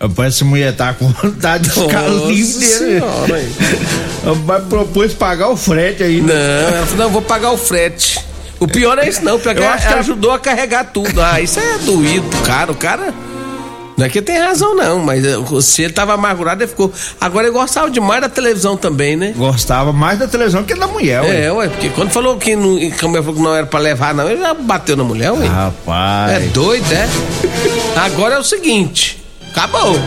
Rapaz, 0.00 0.34
essa 0.34 0.44
mulher 0.44 0.74
tá 0.74 0.94
com 0.94 1.08
vontade 1.08 1.64
de 1.64 1.70
ficar 1.70 2.08
livre. 2.08 3.02
Vai 4.44 4.60
propôs 4.60 5.12
pagar 5.14 5.48
o 5.48 5.56
frete 5.56 6.02
aí. 6.02 6.20
Não, 6.20 6.34
ela 6.34 6.86
falou, 6.86 6.96
não, 6.98 7.04
eu 7.06 7.10
vou 7.10 7.22
pagar 7.22 7.50
o 7.52 7.56
frete. 7.56 8.18
O 8.58 8.68
pior 8.68 8.98
é 8.98 9.08
isso 9.08 9.24
não, 9.24 9.38
porque 9.38 9.58
Eu 9.58 9.68
acho 9.68 9.86
que 9.86 9.92
ela- 9.92 10.00
ajudou 10.00 10.32
a 10.32 10.38
carregar 10.38 10.84
tudo. 10.84 11.20
Ah, 11.20 11.40
isso 11.40 11.58
é 11.58 11.78
doído 11.78 12.28
cara, 12.44 12.70
o 12.70 12.74
cara... 12.74 13.14
Não 13.96 14.06
é 14.06 14.08
que 14.08 14.22
tem 14.22 14.38
razão 14.38 14.74
não, 14.74 14.98
mas 14.98 15.22
eh, 15.22 15.36
se 15.60 15.82
ele 15.82 15.92
tava 15.92 16.14
amargurado, 16.14 16.62
ele 16.62 16.68
ficou... 16.70 16.90
Agora 17.20 17.46
ele 17.46 17.52
gostava 17.52 17.90
demais 17.90 18.22
da 18.22 18.30
televisão 18.30 18.74
também, 18.74 19.14
né? 19.14 19.34
Gostava 19.36 19.92
mais 19.92 20.18
da 20.18 20.26
televisão 20.26 20.64
que 20.64 20.74
da 20.74 20.86
mulher, 20.86 21.20
ué. 21.20 21.44
É, 21.44 21.52
ué, 21.52 21.68
porque 21.68 21.90
quando 21.90 22.10
falou 22.10 22.38
que 22.38 22.56
não, 22.56 22.78
que 22.78 22.90
que 22.92 23.06
não 23.06 23.54
era 23.54 23.66
pra 23.66 23.78
levar 23.78 24.14
não, 24.14 24.30
ele 24.30 24.40
já 24.40 24.54
bateu 24.54 24.96
na 24.96 25.04
mulher, 25.04 25.32
ué. 25.32 25.46
Rapaz. 25.46 26.32
É 26.32 26.40
doido, 26.46 26.90
é? 26.92 27.06
Agora 27.96 28.36
é 28.36 28.38
o 28.38 28.44
seguinte, 28.44 29.22
acabou. 29.50 29.98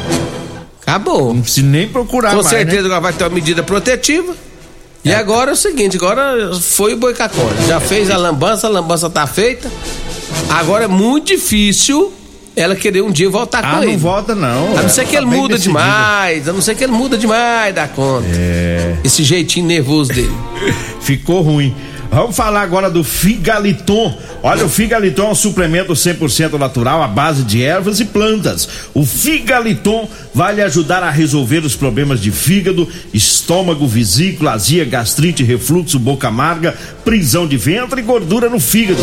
Acabou. 0.85 1.33
Não 1.33 1.41
precisa 1.41 1.65
nem 1.67 1.87
procurar 1.87 2.29
Com 2.31 2.37
mais, 2.37 2.47
certeza 2.47 2.81
né? 2.81 2.85
agora 2.87 3.01
vai 3.01 3.13
ter 3.13 3.23
uma 3.23 3.29
medida 3.29 3.63
protetiva. 3.63 4.35
E 5.05 5.13
agora 5.13 5.51
é 5.51 5.53
o 5.53 5.57
seguinte, 5.57 5.97
agora 5.97 6.53
foi 6.61 6.93
o 6.93 6.97
boicacone. 6.97 7.67
Já 7.67 7.79
fez 7.79 8.09
a 8.09 8.15
lambança, 8.17 8.67
a 8.67 8.69
lambança 8.69 9.09
tá 9.09 9.27
feita. 9.27 9.69
Agora 10.49 10.85
é 10.85 10.87
muito 10.87 11.27
difícil 11.27 12.13
ela 12.55 12.75
querer 12.75 13.01
um 13.01 13.11
dia 13.11 13.29
voltar 13.29 13.65
Ah, 13.65 13.71
com 13.71 13.75
não 13.77 13.83
ele. 13.83 13.97
volta 13.97 14.33
não. 14.35 14.77
A 14.77 14.83
não 14.83 14.89
ser 14.89 15.05
que 15.05 15.11
Tá 15.13 15.17
ele 15.17 15.25
muda 15.25 15.57
demais, 15.57 16.47
a 16.47 16.53
não 16.53 16.61
ser 16.61 16.75
que 16.75 16.83
ele 16.83 16.93
muda 16.93 17.17
demais 17.17 17.73
da 17.75 17.87
conta. 17.87 18.27
É. 18.31 18.95
Esse 19.03 19.23
jeitinho 19.23 19.65
nervoso 19.65 20.13
dele. 20.13 20.31
Ficou 21.01 21.41
ruim. 21.41 21.75
Vamos 22.13 22.35
falar 22.35 22.61
agora 22.61 22.91
do 22.91 23.03
Figaliton. 23.03 24.15
Olha, 24.43 24.63
o 24.63 24.69
Figaliton 24.69 25.29
é 25.29 25.31
um 25.31 25.35
suplemento 25.35 25.93
100% 25.93 26.59
natural 26.59 27.01
à 27.01 27.07
base 27.07 27.41
de 27.41 27.63
ervas 27.63 27.99
e 27.99 28.05
plantas. 28.05 28.69
O 28.93 29.03
Figaliton 29.03 30.07
vai 30.31 30.53
lhe 30.53 30.61
ajudar 30.61 31.01
a 31.01 31.09
resolver 31.09 31.65
os 31.65 31.75
problemas 31.75 32.21
de 32.21 32.29
fígado, 32.29 32.87
estômago, 33.11 33.87
vesícula, 33.87 34.51
azia, 34.51 34.85
gastrite, 34.85 35.43
refluxo, 35.43 35.97
boca 35.97 36.27
amarga, 36.27 36.75
prisão 37.03 37.47
de 37.47 37.57
ventre 37.57 38.01
e 38.01 38.03
gordura 38.03 38.47
no 38.47 38.59
fígado. 38.59 39.01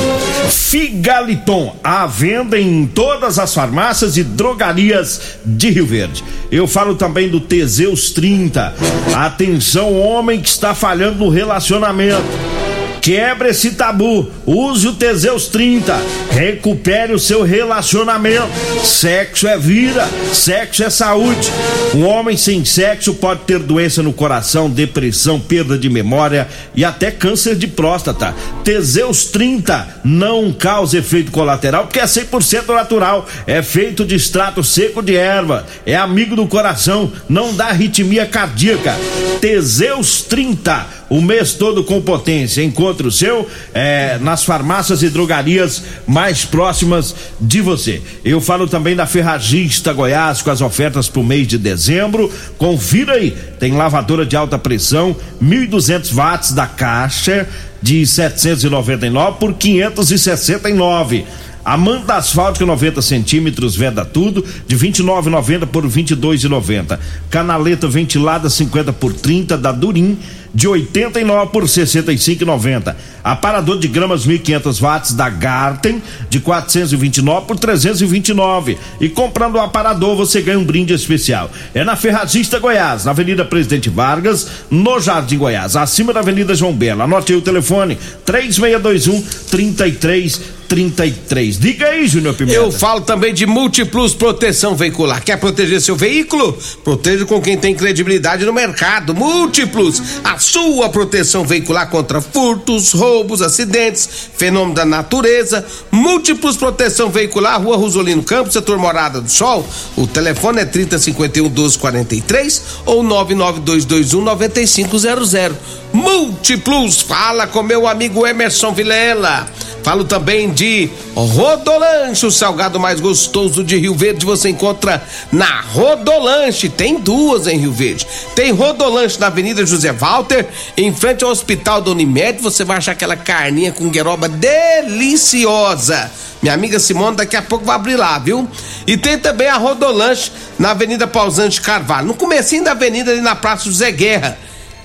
Figaliton, 0.49 1.75
à 1.83 2.07
venda 2.07 2.61
em 2.61 2.87
todas 2.87 3.41
as 3.41 3.53
farmácias 3.53 4.17
e 4.17 4.23
drogarias 4.23 5.21
de 5.45 5.69
Rio 5.71 5.87
Verde. 5.87 6.23
Eu 6.49 6.69
falo 6.69 6.95
também 6.95 7.29
do 7.29 7.41
Teseus 7.41 8.11
30. 8.13 8.73
Atenção, 9.17 9.99
homem 9.99 10.41
que 10.41 10.49
está 10.49 10.77
falhando 10.77 11.19
no 11.19 11.29
relacionamento. 11.29 12.60
Quebre 13.01 13.49
esse 13.49 13.73
tabu. 13.73 14.31
Use 14.47 14.87
o 14.87 14.93
Teseus 14.93 15.47
30. 15.49 15.99
Recupere 16.31 17.15
o 17.15 17.19
seu 17.19 17.43
relacionamento. 17.43 18.49
Sexo 18.85 19.49
é 19.49 19.57
vida. 19.57 20.07
Sexo 20.33 20.85
é 20.85 20.91
saúde. 20.91 21.51
Um 21.95 22.05
homem 22.05 22.37
sem 22.37 22.65
sexo 22.65 23.15
pode 23.15 23.41
ter 23.41 23.59
doença 23.59 24.03
no 24.03 24.13
coração, 24.13 24.69
depressão, 24.69 25.41
perda 25.41 25.79
de 25.79 25.89
memória 25.89 26.47
e 26.75 26.85
até 26.85 27.11
câncer 27.11 27.57
de 27.57 27.67
próstata. 27.67 28.35
Teseus 28.63 29.25
30 29.25 30.01
não 30.05 30.53
causa 30.53 30.99
efeito 30.99 31.33
colateral 31.33 31.85
porque 31.85 32.01
é 32.01 32.05
100% 32.05 32.69
natural. 32.75 33.27
É 33.47 33.63
feito 33.63 34.05
de 34.05 34.15
extrato 34.15 34.63
seco 34.63 35.03
de 35.03 35.17
erva. 35.17 35.67
É 35.87 35.97
amigo 35.97 36.37
do 36.37 36.47
coração. 36.47 37.11
Não 37.29 37.55
dá 37.55 37.69
arritmia 37.69 38.27
cardíaca. 38.27 38.95
Teseus 39.41 40.23
30 40.23 41.00
o 41.11 41.21
mês 41.21 41.53
todo 41.53 41.83
com 41.83 42.01
potência. 42.01 42.63
Encontre 42.63 43.07
o 43.07 43.11
seu 43.11 43.47
é, 43.75 44.17
nas 44.21 44.45
farmácias 44.45 45.03
e 45.03 45.11
drogarias 45.11 45.83
mais 46.07 46.45
próximas 46.45 47.15
de 47.41 47.61
você. 47.61 48.01
Eu 48.25 48.41
falo 48.41 48.69
também 48.69 48.95
da 48.95 49.07
Ferragista 49.07 49.93
Goiás 49.93 50.41
com 50.41 50.51
as 50.51 50.61
ofertas 50.61 51.09
para 51.09 51.21
o 51.21 51.25
mês 51.25 51.49
de 51.49 51.59
dezembro. 51.59 52.33
Confira 52.57 53.15
aí, 53.15 53.37
tem 53.59 53.73
lavadora 53.73 54.25
de 54.25 54.37
alta 54.37 54.57
pressão, 54.57 55.15
1.200 55.43 56.15
watts 56.15 56.53
da 56.53 56.67
caixa 56.67 57.47
de 57.83 58.07
799 58.07 59.39
por 59.39 59.55
569. 59.55 61.25
A 61.63 61.77
manta 61.77 62.15
asfáltica 62.15 62.65
90 62.65 63.03
centímetros, 63.03 63.77
veda 63.77 64.05
tudo, 64.05 64.45
de 64.67 64.77
29,90 64.77 65.67
por 65.67 65.87
22,90. 65.87 66.99
Canaleta 67.29 67.87
ventilada 67.87 68.49
50 68.49 68.93
por 68.95 69.13
30 69.13 69.59
da 69.59 69.71
Durim, 69.71 70.19
de 70.55 70.67
89 70.67 71.51
por 71.53 71.65
65,90. 71.65 72.95
Aparador 73.23 73.79
de 73.79 73.87
gramas 73.89 74.25
1500 74.27 74.81
watts 74.81 75.13
da 75.13 75.29
Garten, 75.29 76.03
de 76.29 76.41
429 76.41 77.47
por 77.47 77.59
329. 77.59 78.79
E 79.01 79.09
comprando 79.09 79.57
o 79.57 79.61
aparador 79.61 80.17
você 80.17 80.41
ganha 80.41 80.59
um 80.59 80.65
brinde 80.65 80.93
especial. 80.93 81.51
É 81.75 81.85
na 81.85 81.97
Ferragista 81.97 82.59
Goiás, 82.59 83.05
na 83.05 83.11
Avenida 83.11 83.45
Presidente 83.45 83.91
Vargas, 83.91 84.49
no 84.71 85.01
Jardim 85.01 85.39
Goiás, 85.39 85.77
acima 85.77 86.13
da 86.13 86.21
Avenida 86.21 86.55
João 86.55 86.73
Belo. 86.73 87.03
Anote 87.03 87.33
aí 87.33 87.39
o 87.39 87.43
telefone: 87.43 87.99
3621 88.25 89.23
33 89.51 90.61
33. 90.71 91.59
Diga 91.59 91.89
aí, 91.89 92.07
Júnior 92.07 92.33
Pimenta. 92.37 92.57
Eu 92.57 92.71
falo 92.71 93.01
também 93.01 93.35
de 93.35 93.45
Multiplus 93.45 94.15
Proteção 94.15 94.77
Veicular. 94.77 95.21
Quer 95.21 95.37
proteger 95.37 95.81
seu 95.81 95.97
veículo? 95.97 96.57
Proteja 96.85 97.27
com 97.27 97.41
quem 97.41 97.59
tem 97.59 97.75
credibilidade 97.75 98.47
no 98.47 98.53
mercado. 98.53 99.13
Múltiplos, 99.13 100.01
a 100.23 100.39
sua 100.41 100.89
proteção 100.89 101.45
veicular 101.45 101.89
contra 101.91 102.21
furtos, 102.21 102.93
roubos, 102.93 103.43
acidentes, 103.43 104.09
fenômeno 104.37 104.75
da 104.75 104.85
natureza. 104.85 105.65
Múltiplos 105.91 106.57
Proteção 106.57 107.11
Veicular, 107.11 107.63
Rua 107.63 107.77
Rosolino 107.77 108.23
Campos, 108.23 108.53
setor 108.53 108.79
Morada 108.79 109.21
do 109.21 109.31
Sol. 109.31 109.67
O 109.97 110.07
telefone 110.07 110.61
é 110.61 110.65
3051 110.65 111.45
1243 111.45 112.63
ou 112.87 113.03
99221 113.03 114.23
9500. 114.23 115.57
Múltiplos, 115.93 117.01
fala 117.01 117.47
com 117.47 117.63
meu 117.63 117.87
amigo 117.87 118.27
Emerson 118.27 118.73
Vilela. 118.73 119.49
Falo 119.83 120.05
também 120.05 120.51
de 120.51 120.91
Rodolanche, 121.15 122.27
o 122.27 122.31
salgado 122.31 122.79
mais 122.79 123.01
gostoso 123.01 123.65
de 123.65 123.77
Rio 123.77 123.95
Verde. 123.95 124.27
Você 124.27 124.51
encontra 124.51 125.03
na 125.33 125.61
Rodolanche. 125.61 126.69
Tem 126.69 127.01
duas 127.01 127.47
em 127.47 127.59
Rio 127.59 127.73
Verde. 127.73 128.07
Tem 128.35 128.53
Rodolanche 128.53 129.19
na 129.19 129.29
Avenida 129.29 129.65
José 129.65 129.93
Walter, 129.93 130.47
em 130.77 130.95
frente 130.95 131.25
ao 131.25 131.31
Hospital 131.31 131.81
da 131.81 131.91
Unimed. 131.91 132.41
Você 132.43 132.65
vai 132.65 132.77
achar 132.77 132.93
aquela 132.93 133.17
carninha 133.17 133.73
com 133.73 133.89
gueroba 133.89 134.29
deliciosa. 134.29 136.11
Minha 136.43 136.55
amiga 136.55 136.79
Simone 136.79 137.17
daqui 137.17 137.37
a 137.37 137.43
pouco 137.43 137.65
vai 137.65 137.77
abrir 137.77 137.97
lá, 137.97 138.19
viu? 138.19 138.49
E 138.87 138.97
tem 138.97 139.19
também 139.19 139.49
a 139.49 139.57
Rodolanche 139.57 140.33
na 140.59 140.71
Avenida 140.71 141.07
Pausante 141.07 141.61
Carvalho, 141.61 142.09
no 142.09 142.15
comecinho 142.15 142.65
da 142.65 142.73
avenida 142.73 143.11
ali 143.11 143.21
na 143.21 143.35
Praça 143.35 143.65
José 143.65 143.91
Guerra. 143.93 144.39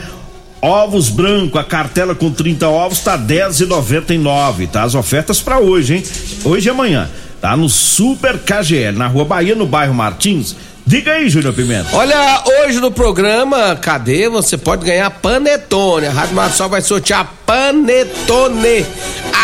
Ovos 0.61 1.09
branco, 1.09 1.57
a 1.57 1.63
cartela 1.63 2.13
com 2.13 2.31
30 2.31 2.67
ovos 2.67 2.99
tá 2.99 3.17
10,99, 3.17 4.67
tá? 4.67 4.83
As 4.83 4.95
ofertas 4.95 5.39
para 5.39 5.59
hoje, 5.59 5.95
hein? 5.95 6.03
Hoje 6.43 6.67
e 6.67 6.69
amanhã. 6.69 7.09
Tá 7.39 7.55
no 7.55 7.69
Super 7.69 8.39
KGL, 8.39 8.97
na 8.97 9.07
Rua 9.07 9.25
Bahia, 9.25 9.53
no 9.53 9.67
bairro 9.67 9.93
Martins. 9.93 10.55
Diga 10.87 11.13
aí, 11.13 11.27
Júnior 11.29 11.51
Pimenta. 11.51 11.89
Olha, 11.93 12.43
hoje 12.45 12.79
no 12.79 12.91
programa 12.91 13.75
Cadê? 13.75 14.29
Você 14.29 14.55
pode 14.55 14.85
ganhar 14.85 15.09
panetone. 15.09 16.05
A 16.05 16.11
Rádio 16.11 16.35
Marsol 16.35 16.69
vai 16.69 16.79
sortear 16.79 17.27
panetone 17.43 18.85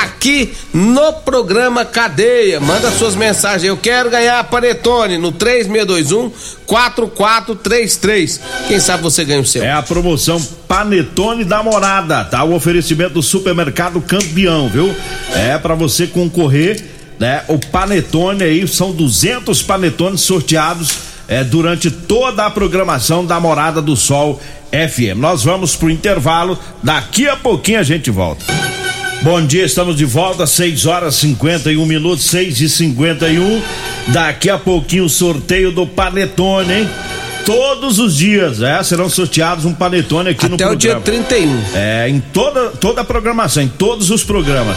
aqui 0.03 0.53
no 0.71 1.13
programa 1.13 1.83
Cadeia. 1.83 2.60
Manda 2.60 2.91
suas 2.91 3.15
mensagens. 3.15 3.63
Eu 3.63 3.75
quero 3.75 4.12
ganhar 4.12 4.43
panetone 4.43 5.17
no 5.17 5.31
3621 5.31 6.31
4433. 6.67 8.39
Quem 8.67 8.79
sabe 8.79 9.01
você 9.01 9.25
ganha 9.25 9.41
o 9.41 9.45
seu. 9.45 9.63
É 9.63 9.71
a 9.71 9.81
promoção 9.81 10.39
Panetone 10.67 11.43
da 11.43 11.63
Morada, 11.63 12.24
tá? 12.24 12.43
O 12.43 12.53
oferecimento 12.53 13.15
do 13.15 13.24
Supermercado 13.24 14.00
Campeão, 14.00 14.69
viu? 14.69 14.95
É 15.33 15.57
para 15.57 15.74
você 15.74 16.05
concorrer, 16.05 16.86
né? 17.19 17.43
O 17.48 17.57
Panetone 17.57 18.43
aí 18.43 18.67
são 18.67 18.91
200 18.91 19.63
panetones 19.63 20.21
sorteados 20.21 21.11
é, 21.32 21.46
durante 21.46 21.90
toda 21.90 22.46
a 22.46 22.50
programação 22.52 23.26
da 23.26 23.40
Morada 23.40 23.82
do 23.82 23.96
Sol 23.96 24.42
FM. 24.70 25.18
Nós 25.18 25.46
vamos 25.46 25.78
pro 25.78 25.90
intervalo, 25.90 26.60
daqui 26.84 27.26
a 27.26 27.38
pouquinho 27.38 27.80
a 27.80 27.84
gente 27.84 28.12
volta. 28.12 28.44
Bom 29.22 29.42
dia, 29.46 29.64
estamos 29.64 29.96
de 29.96 30.04
volta, 30.04 30.46
6 30.46 30.86
horas 30.86 31.16
51 31.16 31.86
minutos, 31.86 32.26
6 32.26 32.60
e 32.60 32.67
51 32.67 33.62
Daqui 34.08 34.50
a 34.50 34.58
pouquinho 34.58 35.06
o 35.06 35.10
sorteio 35.10 35.72
do 35.72 35.88
Panetone, 35.88 36.74
hein? 36.74 36.89
Todos 37.46 37.98
os 37.98 38.17
dias, 38.17 38.62
é, 38.62 38.84
serão 38.84 39.10
sorteados 39.10 39.63
um 39.63 39.74
Panetone 39.74 40.32
aqui 40.32 40.50
no 40.50 40.56
Até 40.56 40.67
o 40.67 40.76
dia 40.76 40.96
programa. 41.00 41.28
31. 41.28 41.62
É, 41.74 42.10
em 42.10 42.20
toda, 42.20 42.72
toda 42.72 43.02
a 43.02 43.04
programação, 43.06 43.63
em 43.63 43.70
todos 43.70 44.10
os 44.10 44.24
programas. 44.24 44.76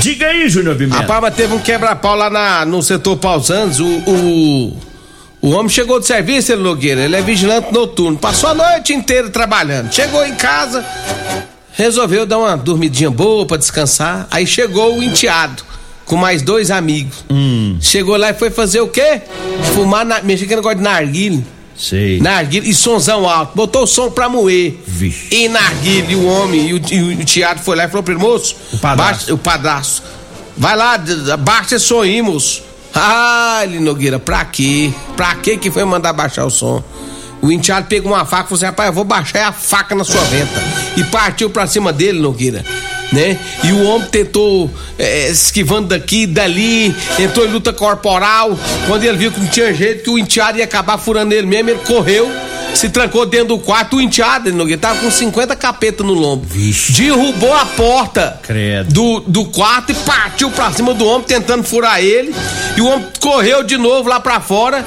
Diga 0.00 0.26
aí, 0.26 0.48
Júnior 0.48 0.76
Pimenta. 0.76 1.02
Rapaz, 1.02 1.20
mas 1.20 1.34
teve 1.34 1.54
um 1.54 1.58
quebra-pau 1.60 2.16
lá 2.16 2.28
na, 2.28 2.64
no 2.64 2.82
setor 2.82 3.16
Pausantes. 3.16 3.78
O, 3.78 3.86
o, 3.86 4.76
o 5.46 5.50
homem 5.50 5.68
chegou 5.68 6.00
de 6.00 6.06
serviço, 6.06 6.52
ele 6.52 6.62
Nogueira. 6.62 7.02
Ele 7.02 7.16
é 7.16 7.20
vigilante 7.22 7.72
noturno. 7.72 8.16
Passou 8.16 8.50
a 8.50 8.54
noite 8.54 8.92
inteira 8.92 9.28
trabalhando. 9.30 9.92
Chegou 9.92 10.24
em 10.24 10.34
casa, 10.34 10.84
resolveu 11.72 12.24
dar 12.24 12.38
uma 12.38 12.56
dormidinha 12.56 13.10
boa 13.10 13.44
pra 13.46 13.56
descansar. 13.56 14.26
Aí 14.30 14.46
chegou 14.46 14.98
o 14.98 15.02
enteado. 15.02 15.62
Com 16.06 16.16
mais 16.16 16.42
dois 16.42 16.70
amigos. 16.70 17.24
Chegou 17.80 18.16
lá 18.18 18.30
e 18.30 18.34
foi 18.34 18.50
fazer 18.50 18.80
o 18.80 18.88
quê? 18.88 19.22
Fumar, 19.74 20.04
na, 20.04 20.20
mexer 20.22 20.46
com 20.46 20.54
negócio 20.56 20.76
de 20.78 20.84
narguile. 20.84 21.44
Sei. 21.76 22.20
Narguile 22.20 22.68
e 22.68 22.74
sonzão 22.74 23.26
alto. 23.28 23.52
Botou 23.56 23.84
o 23.84 23.86
som 23.86 24.10
pra 24.10 24.28
moer. 24.28 24.78
Vixe. 24.86 25.34
E 25.34 25.48
narguile, 25.48 26.14
o 26.14 26.26
homem, 26.26 26.68
e 26.68 26.74
o, 26.74 26.80
e 26.92 27.14
o 27.22 27.24
teatro 27.24 27.64
foi 27.64 27.74
lá 27.76 27.84
e 27.84 27.88
falou 27.88 28.02
pro 28.02 28.20
moço. 28.20 28.54
O 28.72 28.78
padrasto. 28.78 29.14
baixa- 29.20 29.34
o 29.34 29.38
padrasto. 29.38 30.02
Vai 30.56 30.76
lá, 30.76 30.96
baixa 31.38 31.76
esse 31.76 31.86
som 31.86 32.02
aí, 32.02 32.20
moço. 32.20 32.62
Ah, 32.94 33.60
ele 33.64 33.80
Nogueira, 33.80 34.18
pra 34.18 34.44
quê? 34.44 34.92
Pra 35.16 35.34
quê 35.36 35.56
que 35.56 35.70
foi 35.70 35.84
mandar 35.84 36.12
baixar 36.12 36.44
o 36.44 36.50
som? 36.50 36.82
O 37.42 37.50
enteado 37.52 37.86
pegou 37.88 38.12
uma 38.12 38.24
faca 38.24 38.44
e 38.44 38.48
falou 38.48 38.56
assim: 38.56 38.64
rapaz, 38.66 38.86
eu 38.88 38.92
vou 38.94 39.04
baixar 39.04 39.48
a 39.48 39.52
faca 39.52 39.94
na 39.94 40.04
sua 40.04 40.22
venta. 40.24 40.62
E 40.96 41.04
partiu 41.04 41.50
pra 41.50 41.66
cima 41.66 41.92
dele, 41.92 42.20
Nogueira. 42.20 42.64
Né? 43.14 43.38
E 43.62 43.70
o 43.70 43.84
homem 43.84 44.08
tentou 44.08 44.68
eh, 44.98 45.28
esquivando 45.30 45.88
daqui 45.88 46.26
dali, 46.26 46.92
entrou 47.16 47.46
em 47.46 47.50
luta 47.50 47.72
corporal. 47.72 48.58
Quando 48.88 49.04
ele 49.04 49.16
viu 49.16 49.30
que 49.30 49.38
não 49.38 49.46
tinha 49.46 49.72
jeito, 49.72 50.02
que 50.02 50.10
o 50.10 50.18
enteado 50.18 50.58
ia 50.58 50.64
acabar 50.64 50.98
furando 50.98 51.32
ele 51.32 51.46
mesmo, 51.46 51.70
ele 51.70 51.78
correu, 51.86 52.28
se 52.74 52.88
trancou 52.88 53.24
dentro 53.24 53.48
do 53.48 53.58
quarto. 53.60 53.98
O 53.98 54.00
enteado, 54.00 54.48
ele 54.48 54.56
Nogueira, 54.56 54.80
tava 54.80 54.98
com 54.98 55.08
50 55.08 55.54
capetas 55.54 56.04
no 56.04 56.12
lombo. 56.12 56.44
Derrubou 56.90 57.54
a 57.54 57.64
porta 57.66 58.40
Credo. 58.42 58.92
do, 58.92 59.20
do 59.20 59.44
quarto 59.44 59.92
e 59.92 59.94
partiu 59.94 60.50
pra 60.50 60.72
cima 60.72 60.92
do 60.92 61.06
homem, 61.06 61.22
tentando 61.24 61.62
furar 61.62 62.00
ele. 62.00 62.34
E 62.76 62.80
o 62.80 62.86
homem 62.86 63.06
correu 63.20 63.62
de 63.62 63.76
novo 63.76 64.08
lá 64.08 64.18
pra 64.18 64.40
fora, 64.40 64.84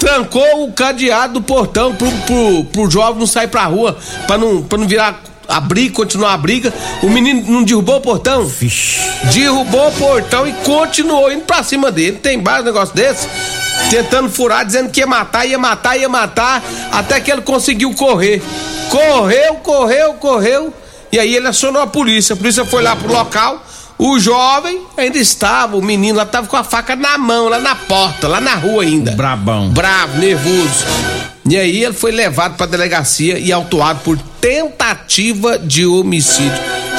trancou 0.00 0.64
o 0.64 0.72
cadeado 0.72 1.34
do 1.34 1.42
portão 1.42 1.94
pro, 1.94 2.10
pro, 2.10 2.64
pro 2.64 2.90
jovem 2.90 3.20
não 3.20 3.28
sair 3.28 3.46
pra 3.46 3.64
rua, 3.66 3.96
pra 4.26 4.36
não, 4.36 4.60
pra 4.60 4.76
não 4.76 4.88
virar 4.88 5.29
a 5.50 5.60
briga, 5.60 5.94
continuar 5.94 6.34
a 6.34 6.36
briga. 6.36 6.72
O 7.02 7.08
menino 7.08 7.44
não 7.50 7.62
derrubou 7.62 7.96
o 7.96 8.00
portão? 8.00 8.44
Vixe. 8.44 9.00
Derrubou 9.32 9.88
o 9.88 9.92
portão 9.92 10.46
e 10.46 10.52
continuou 10.64 11.30
indo 11.32 11.44
pra 11.44 11.62
cima 11.62 11.90
dele. 11.90 12.18
Tem 12.18 12.42
vários 12.42 12.64
negócios 12.64 12.94
desses. 12.94 13.28
Tentando 13.90 14.30
furar, 14.30 14.64
dizendo 14.64 14.90
que 14.90 15.00
ia 15.00 15.06
matar, 15.06 15.46
ia 15.46 15.58
matar, 15.58 15.96
ia 15.98 16.08
matar, 16.08 16.62
até 16.92 17.18
que 17.20 17.30
ele 17.30 17.42
conseguiu 17.42 17.92
correr. 17.94 18.42
Correu, 18.88 19.54
correu, 19.56 20.14
correu. 20.14 20.72
E 21.12 21.18
aí 21.18 21.34
ele 21.34 21.48
acionou 21.48 21.82
a 21.82 21.86
polícia. 21.86 22.34
A 22.34 22.36
polícia 22.36 22.64
foi 22.64 22.82
lá 22.82 22.94
pro 22.94 23.12
local. 23.12 23.64
O 23.98 24.18
jovem 24.18 24.80
ainda 24.96 25.18
estava, 25.18 25.76
o 25.76 25.82
menino 25.82 26.16
lá 26.16 26.22
estava 26.22 26.46
com 26.46 26.56
a 26.56 26.64
faca 26.64 26.96
na 26.96 27.18
mão, 27.18 27.48
lá 27.48 27.58
na 27.58 27.74
porta, 27.74 28.26
lá 28.26 28.40
na 28.40 28.54
rua 28.54 28.82
ainda. 28.82 29.10
Brabão. 29.10 29.68
Bravo, 29.68 30.18
nervoso. 30.18 30.86
E 31.46 31.58
aí 31.58 31.84
ele 31.84 31.92
foi 31.92 32.10
levado 32.10 32.56
pra 32.56 32.64
delegacia 32.64 33.38
e 33.38 33.52
autuado 33.52 34.00
por 34.00 34.18
tentativa 34.40 35.58
de 35.58 35.84
homicídio. 35.86 36.52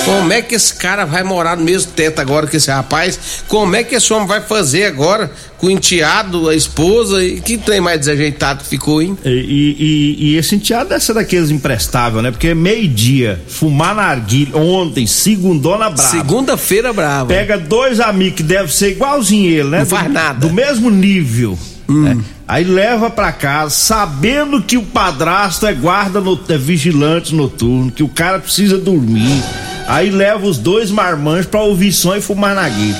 Como 0.05 0.31
é 0.33 0.41
que 0.41 0.55
esse 0.55 0.73
cara 0.73 1.05
vai 1.05 1.21
morar 1.21 1.55
no 1.57 1.63
mesmo 1.63 1.91
teto 1.91 2.19
agora 2.19 2.47
que 2.47 2.57
esse 2.57 2.71
rapaz? 2.71 3.43
Como 3.47 3.75
é 3.75 3.83
que 3.83 3.93
esse 3.93 4.11
homem 4.13 4.27
vai 4.27 4.41
fazer 4.41 4.85
agora 4.85 5.29
com 5.57 5.67
o 5.67 5.71
enteado, 5.71 6.49
a 6.49 6.55
esposa? 6.55 7.23
E 7.23 7.39
que 7.41 7.57
trem 7.57 7.79
mais 7.81 7.99
desajeitado 7.99 8.63
que 8.63 8.69
ficou, 8.69 9.01
hein? 9.01 9.15
E, 9.23 9.29
e, 9.29 10.15
e- 10.33 10.37
esse 10.37 10.55
enteado 10.55 10.89
deve 10.89 11.03
ser 11.03 11.13
daqueles 11.13 11.51
imprestáveis, 11.51 12.23
né? 12.23 12.31
Porque 12.31 12.53
meio-dia, 12.55 13.41
fumar 13.47 13.93
na 13.93 14.03
arguilha, 14.03 14.55
ontem, 14.57 15.05
segundona 15.05 15.89
brava. 15.89 16.09
Segunda-feira 16.09 16.91
brava. 16.93 17.27
Pega 17.27 17.57
dois 17.59 17.99
amigos 17.99 18.37
que 18.37 18.43
deve 18.43 18.73
ser 18.73 18.91
igualzinho 18.91 19.49
ele, 19.51 19.69
né? 19.69 19.77
Não 19.79 19.85
Do- 19.85 19.89
faz 19.89 20.11
nada. 20.11 20.39
Do 20.39 20.51
mesmo 20.53 20.89
nível. 20.89 21.59
Né? 21.93 22.17
Aí 22.47 22.63
leva 22.63 23.09
pra 23.09 23.31
casa, 23.31 23.73
sabendo 23.73 24.61
que 24.61 24.77
o 24.77 24.83
padrasto 24.83 25.65
é 25.65 25.73
guarda, 25.73 26.19
no, 26.19 26.39
é 26.49 26.57
vigilante 26.57 27.33
noturno, 27.33 27.91
que 27.91 28.03
o 28.03 28.09
cara 28.09 28.39
precisa 28.39 28.77
dormir. 28.77 29.41
Aí 29.87 30.09
leva 30.09 30.45
os 30.45 30.57
dois 30.57 30.89
marmanjos 30.91 31.45
pra 31.47 31.61
ouvir 31.61 31.91
som 31.91 32.15
e 32.15 32.21
fumar 32.21 32.55
na 32.55 32.67
guilha. 32.69 32.99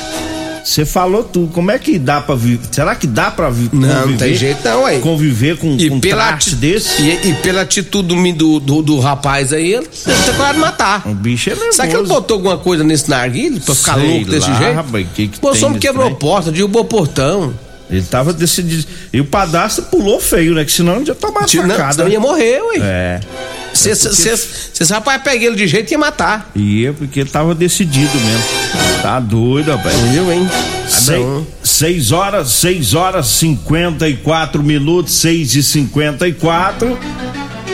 Você 0.64 0.86
falou 0.86 1.24
tudo. 1.24 1.52
Como 1.52 1.72
é 1.72 1.80
que 1.80 1.98
dá 1.98 2.22
pra 2.22 2.36
viver? 2.36 2.60
Será 2.72 2.94
que 2.94 3.08
dá 3.08 3.32
pra 3.32 3.50
vi- 3.50 3.70
Não, 3.74 4.08
não 4.08 4.16
tem 4.16 4.36
jeito 4.36 4.64
não, 4.64 4.86
aí. 4.86 5.00
Conviver 5.00 5.58
com, 5.58 5.76
E 5.76 5.90
com 5.90 5.96
um 5.96 6.00
pela, 6.00 6.30
ati- 6.30 6.56
desse? 6.56 7.02
E, 7.02 7.30
e 7.30 7.34
pela 7.42 7.62
atitude 7.62 8.32
do, 8.34 8.60
do, 8.60 8.82
do 8.84 9.00
rapaz 9.00 9.52
aí, 9.54 9.74
ele 9.74 9.88
ele 10.06 10.24
tá 10.24 10.34
quase 10.38 10.60
matar. 10.60 11.02
O 11.08 11.16
bicho 11.16 11.50
é 11.50 11.54
nervoso. 11.54 11.76
Será 11.76 11.88
que 11.88 11.96
ele 11.96 12.08
botou 12.08 12.36
alguma 12.36 12.58
coisa 12.60 12.84
nesse 12.84 13.10
narguilho 13.10 13.60
pra 13.60 13.74
ficar 13.74 13.96
Sei 13.96 14.08
louco 14.08 14.30
desse 14.30 14.50
lá, 14.52 14.58
jeito? 14.60 14.76
rapaz, 14.76 15.08
que 15.16 15.28
que 15.30 15.40
homem 15.46 15.60
nesse 15.70 15.80
quebrou 15.80 16.06
trem? 16.06 16.16
porta, 16.20 16.52
derrubou 16.52 16.84
o 16.84 16.86
portão. 16.86 17.54
Ele 17.92 18.02
tava 18.04 18.32
decidido. 18.32 18.86
E 19.12 19.20
o 19.20 19.26
padastro 19.26 19.84
pulou 19.86 20.20
feio, 20.22 20.56
né? 20.56 20.64
Que 20.64 20.72
senão 20.72 20.96
ele 20.96 21.06
já 21.06 21.14
tomava 21.16 21.46
Não, 21.54 21.68
facada. 21.68 21.94
senão 21.94 22.08
ia 22.08 22.20
morrer, 22.20 22.62
ué. 22.62 22.78
É. 22.82 23.20
Se 23.74 23.94
se- 23.96 24.14
se- 24.16 24.38
se 24.38 24.84
esse 24.84 24.92
rapaz 24.94 25.22
pegar 25.22 25.46
ele 25.46 25.56
de 25.56 25.66
jeito, 25.68 25.92
ia 25.92 25.98
matar. 25.98 26.50
Ia, 26.56 26.92
porque 26.94 27.20
ele 27.22 27.30
tava 27.30 27.54
decidido 27.56 28.14
mesmo. 28.18 28.44
Tá 29.02 29.20
doido, 29.20 29.72
rapaz. 29.72 29.96
Viu, 30.12 30.32
hein? 30.32 30.50
Sei- 30.88 31.26
Seis 31.64 32.12
horas, 32.12 32.50
seis 32.52 32.94
horas, 32.94 33.28
54 33.28 34.62
minutos, 34.64 35.14
seis 35.14 35.56
e 35.56 35.64
cinquenta 35.64 36.28
e 36.28 36.34
quatro. 36.34 36.98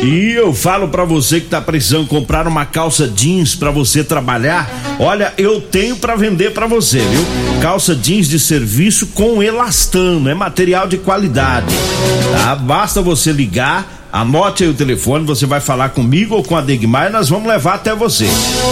E 0.01 0.33
eu 0.33 0.53
falo 0.53 0.87
pra 0.89 1.03
você 1.03 1.41
que 1.41 1.47
tá 1.47 1.59
precisando 1.59 2.05
comprar 2.07 2.47
uma 2.47 2.63
calça 2.65 3.07
jeans 3.07 3.55
pra 3.55 3.71
você 3.71 4.03
trabalhar. 4.03 4.69
Olha, 4.99 5.33
eu 5.37 5.59
tenho 5.59 5.95
pra 5.95 6.15
vender 6.15 6.53
pra 6.53 6.67
você, 6.67 6.99
viu? 6.99 7.25
Calça 7.61 7.95
jeans 7.95 8.27
de 8.27 8.39
serviço 8.39 9.07
com 9.07 9.41
elastano, 9.41 10.29
é 10.29 10.35
material 10.35 10.87
de 10.87 10.97
qualidade. 10.97 11.73
Tá? 12.31 12.55
Basta 12.55 13.01
você 13.01 13.31
ligar, 13.31 14.07
anote 14.13 14.63
aí 14.63 14.69
o 14.69 14.73
telefone, 14.73 15.25
você 15.25 15.47
vai 15.47 15.59
falar 15.59 15.89
comigo 15.89 16.35
ou 16.35 16.43
com 16.43 16.55
a 16.55 16.61
Degmar 16.61 17.09
e 17.09 17.13
nós 17.13 17.29
vamos 17.29 17.47
levar 17.47 17.73
até 17.75 17.95
você. 17.95 18.27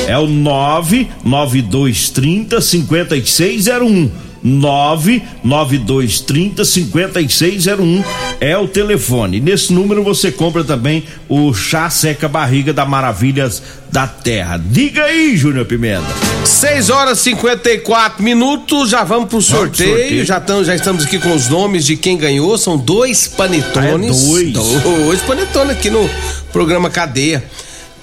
É 0.08 0.18
o 0.18 0.28
99230 0.28 2.62
5601. 2.62 4.12
99230 4.46 6.64
5601 6.64 8.04
é 8.40 8.56
o 8.56 8.68
telefone. 8.68 9.40
Nesse 9.40 9.74
número 9.74 10.04
você 10.04 10.32
compra 10.32 10.64
também 10.64 11.04
o 11.28 11.52
chá 11.52 11.90
seca 11.90 12.30
barriga 12.30 12.72
da 12.72 12.86
Maravilhas 12.86 13.64
da 13.92 14.06
Terra. 14.06 14.62
Diga 14.64 15.06
aí, 15.06 15.36
Júnior 15.36 15.66
Pimenta. 15.66 16.06
6 16.46 16.92
horas 16.92 17.22
e 17.22 17.24
54 17.24 18.24
minutos, 18.24 18.92
já 18.92 19.04
vamos 19.04 19.30
pro 19.30 19.42
sorteio. 19.42 19.98
sorteio. 19.98 20.26
Já, 20.26 20.40
tamo, 20.40 20.64
já 20.64 20.76
estamos 20.76 21.06
aqui 21.06 21.18
com 21.18 21.34
os 21.34 21.50
nomes 21.50 21.84
de 21.86 21.98
quem 21.98 22.16
ganhou. 22.16 22.56
São 22.58 22.78
dois 22.78 23.28
panetones. 23.28 23.76
Ah, 23.76 24.40
é 24.40 24.44
dois? 24.52 24.84
Dois 24.84 25.22
panetones 25.22 25.76
aqui 25.76 25.90
no 25.90 26.08
programa 26.52 26.92
Cadeia. 26.92 27.44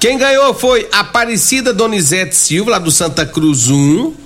Quem 0.00 0.18
ganhou 0.18 0.52
foi 0.52 0.88
Aparecida 0.90 1.72
Donizete 1.72 2.34
Silva, 2.34 2.72
lá 2.72 2.80
do 2.80 2.90
Santa 2.90 3.24
Cruz 3.24 3.68
1. 3.68 4.21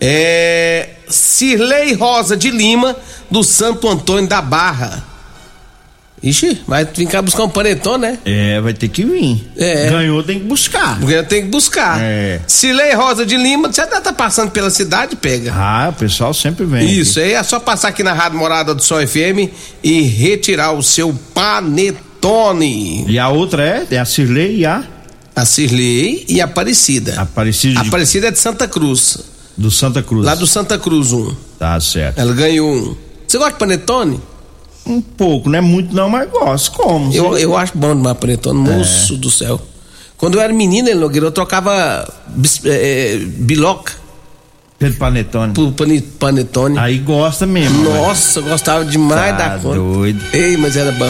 É. 0.00 0.90
Cirlei 1.08 1.94
Rosa 1.94 2.36
de 2.36 2.50
Lima, 2.50 2.96
do 3.30 3.42
Santo 3.42 3.88
Antônio 3.88 4.28
da 4.28 4.40
Barra. 4.42 5.04
Ixi, 6.20 6.62
vai 6.66 6.84
vir 6.84 7.06
cá 7.06 7.22
buscar 7.22 7.44
um 7.44 7.48
panetone, 7.48 8.02
né? 8.02 8.18
É, 8.24 8.60
vai 8.60 8.74
ter 8.74 8.88
que 8.88 9.04
vir. 9.04 9.48
É. 9.56 9.88
Ganhou, 9.88 10.20
tem 10.22 10.40
que 10.40 10.44
buscar. 10.46 10.98
Porque 10.98 11.22
tem 11.22 11.42
que 11.42 11.48
buscar. 11.48 12.00
É. 12.02 12.40
Cirlei 12.46 12.92
Rosa 12.92 13.24
de 13.24 13.36
Lima, 13.36 13.72
você 13.72 13.86
tá 13.86 14.12
passando 14.12 14.50
pela 14.50 14.68
cidade, 14.68 15.14
pega. 15.14 15.52
Ah, 15.54 15.90
o 15.90 15.92
pessoal 15.92 16.34
sempre 16.34 16.64
vem. 16.66 16.90
Isso, 16.90 17.20
aí 17.20 17.34
é 17.34 17.42
só 17.44 17.60
passar 17.60 17.88
aqui 17.88 18.02
na 18.02 18.12
Rádio 18.12 18.36
Morada 18.36 18.74
do 18.74 18.82
Sol 18.82 18.98
FM 19.06 19.48
e 19.82 20.02
retirar 20.02 20.72
o 20.72 20.82
seu 20.82 21.14
panetone. 21.32 23.04
E 23.08 23.16
a 23.18 23.28
outra 23.28 23.62
é, 23.64 23.86
é 23.94 23.98
a 23.98 24.04
Cirlei 24.04 24.56
e 24.58 24.66
a 24.66 24.82
A 25.36 25.44
Cirlei 25.44 26.24
e 26.28 26.40
a 26.40 26.46
Aparecida. 26.46 27.20
Aparecida 27.20 27.80
de- 27.80 27.88
Aparecida 27.88 28.26
é 28.26 28.30
de 28.32 28.38
Santa 28.40 28.66
Cruz. 28.66 29.18
Do 29.58 29.70
Santa 29.70 30.02
Cruz. 30.02 30.24
Lá 30.24 30.34
do 30.34 30.46
Santa 30.46 30.78
Cruz 30.78 31.12
1. 31.12 31.34
Tá 31.58 31.78
certo. 31.80 32.18
Ela 32.18 32.32
ganhou 32.32 32.72
um. 32.72 32.96
Você 33.26 33.36
gosta 33.36 33.52
de 33.52 33.58
panetone? 33.58 34.20
Um 34.86 35.02
pouco, 35.02 35.50
não 35.50 35.58
é 35.58 35.60
muito 35.60 35.94
não, 35.94 36.08
mas 36.08 36.30
gosto. 36.30 36.70
Como? 36.72 37.12
Eu, 37.12 37.36
eu 37.36 37.56
acho 37.56 37.76
bom 37.76 37.94
demais 37.94 38.14
panetone, 38.14 38.58
moço 38.58 39.16
do 39.18 39.30
céu. 39.30 39.60
Quando 40.16 40.36
eu 40.36 40.40
era 40.40 40.52
menino, 40.52 40.88
ele 40.88 40.98
Nogueira, 40.98 41.26
eu 41.26 41.30
trocava 41.30 42.08
bis, 42.28 42.64
é, 42.64 43.14
é, 43.14 43.16
biloca 43.18 43.92
Pedro 44.78 44.96
Panetone. 44.98 45.52
por 45.52 45.72
pane- 45.72 46.00
panetone. 46.00 46.78
Aí 46.78 46.98
gosta 46.98 47.46
mesmo. 47.46 47.84
vai. 47.84 48.00
Nossa, 48.00 48.40
gostava 48.40 48.84
demais 48.84 49.36
Tá 49.36 49.48
da 49.48 49.58
conta. 49.58 49.74
doido. 49.76 50.20
Ei, 50.32 50.56
mas 50.56 50.76
era 50.76 50.90
bom. 50.92 51.04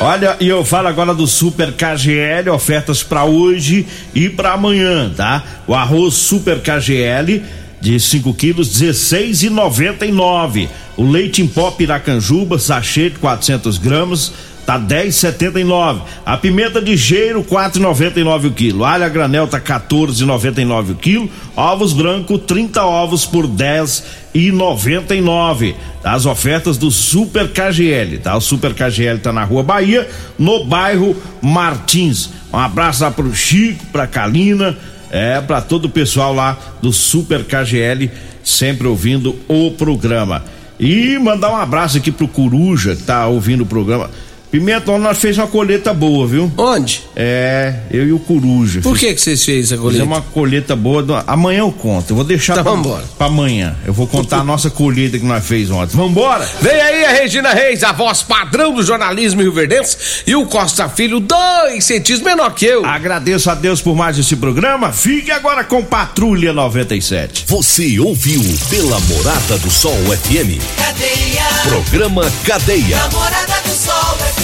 Olha, 0.00 0.36
e 0.40 0.48
eu 0.48 0.64
falo 0.64 0.88
agora 0.88 1.14
do 1.14 1.26
Super 1.26 1.72
KGL, 1.72 2.50
ofertas 2.50 3.02
pra 3.02 3.24
hoje 3.24 3.86
e 4.14 4.28
pra 4.28 4.54
amanhã, 4.54 5.12
tá? 5.16 5.44
O 5.68 5.74
arroz 5.74 6.14
Super 6.14 6.60
KGL 6.60 7.42
de 7.84 8.00
5 8.00 8.32
quilos, 8.32 8.80
16,99. 8.80 10.70
O 10.96 11.06
leite 11.06 11.42
em 11.42 11.46
pó 11.46 11.70
Piracanjuba, 11.70 12.58
sachê 12.58 13.10
de 13.10 13.18
400 13.18 13.76
gramas, 13.76 14.32
tá 14.64 14.80
10,79. 14.80 16.00
A 16.24 16.38
pimenta 16.38 16.80
de 16.80 16.96
cheiro, 16.96 17.44
4,99 17.44 18.46
o 18.46 18.52
quilo. 18.52 18.86
Alho 18.86 19.04
a 19.04 19.08
granel 19.10 19.46
tá 19.46 19.60
14,99 19.60 20.92
o 20.92 20.94
quilo. 20.94 21.28
Ovos 21.54 21.92
branco, 21.92 22.38
30 22.38 22.82
ovos 22.82 23.26
por 23.26 23.46
10,99. 23.46 25.74
Tá? 26.02 26.12
As 26.12 26.24
ofertas 26.24 26.78
do 26.78 26.90
Super 26.90 27.52
KGL, 27.52 28.16
tá? 28.22 28.34
O 28.34 28.40
Super 28.40 28.72
KGL 28.72 29.18
tá 29.18 29.30
na 29.30 29.44
Rua 29.44 29.62
Bahia, 29.62 30.08
no 30.38 30.64
bairro 30.64 31.14
Martins. 31.42 32.30
Um 32.50 32.56
abraço 32.56 33.04
lá 33.04 33.10
pro 33.10 33.34
Chico, 33.34 33.84
pra 33.92 34.06
Kalina, 34.06 34.74
é, 35.14 35.40
pra 35.40 35.60
todo 35.60 35.84
o 35.84 35.88
pessoal 35.88 36.34
lá 36.34 36.58
do 36.82 36.92
Super 36.92 37.44
KGL, 37.44 38.10
sempre 38.42 38.88
ouvindo 38.88 39.38
o 39.46 39.70
programa. 39.70 40.44
E 40.78 41.16
mandar 41.20 41.52
um 41.52 41.56
abraço 41.56 41.98
aqui 41.98 42.10
pro 42.10 42.26
Coruja, 42.26 42.96
que 42.96 43.04
tá 43.04 43.24
ouvindo 43.28 43.60
o 43.60 43.66
programa. 43.66 44.10
Pimenta, 44.58 44.96
nós 44.98 45.18
fez 45.18 45.36
uma 45.36 45.48
colheita 45.48 45.92
boa, 45.92 46.28
viu? 46.28 46.52
Onde? 46.56 47.02
É, 47.16 47.74
eu 47.90 48.06
e 48.06 48.12
o 48.12 48.20
Coruja. 48.20 48.80
Por 48.82 48.96
que 48.96 49.12
que 49.12 49.20
vocês 49.20 49.44
fez 49.44 49.64
essa 49.64 49.74
Fiz 49.74 49.82
colheita? 49.82 50.04
uma 50.06 50.20
colheita 50.20 50.76
boa. 50.76 51.02
do- 51.02 51.12
Amanhã 51.26 51.58
eu 51.58 51.72
conto. 51.72 52.10
Eu 52.10 52.14
vou 52.14 52.24
deixar 52.24 52.52
Então 52.52 52.62
pra, 52.62 52.72
vambora. 52.72 53.04
pra 53.18 53.26
amanhã. 53.26 53.74
Eu 53.84 53.92
vou 53.92 54.06
contar 54.06 54.38
a 54.38 54.44
nossa 54.44 54.70
colheita 54.70 55.18
que 55.18 55.24
nós 55.24 55.44
fez 55.44 55.72
ontem. 55.72 55.96
Vambora? 55.96 56.48
Vem 56.62 56.72
aí 56.80 57.04
a 57.04 57.10
Regina 57.10 57.52
Reis, 57.52 57.82
a 57.82 57.90
voz 57.90 58.22
padrão 58.22 58.72
do 58.72 58.80
jornalismo 58.84 59.42
rio-verdense, 59.42 59.96
e 60.24 60.36
o 60.36 60.46
Costa 60.46 60.88
Filho, 60.88 61.18
dois 61.18 61.84
centímetros 61.84 62.20
menor 62.20 62.54
que 62.54 62.64
eu. 62.64 62.86
Agradeço 62.86 63.50
a 63.50 63.56
Deus 63.56 63.82
por 63.82 63.96
mais 63.96 64.16
esse 64.16 64.36
programa. 64.36 64.92
Fique 64.92 65.32
agora 65.32 65.64
com 65.64 65.82
Patrulha 65.82 66.52
97. 66.52 67.44
Você 67.48 67.98
ouviu 67.98 68.40
pela 68.70 69.00
Morada 69.00 69.58
do 69.58 69.68
Sol 69.68 69.96
FM. 70.22 70.62
Cadeia. 70.76 71.42
Programa 71.64 72.30
Cadeia. 72.44 72.96
Namorada 72.98 73.54
do 73.64 73.70
Sol 73.74 74.16
FM. 74.18 74.43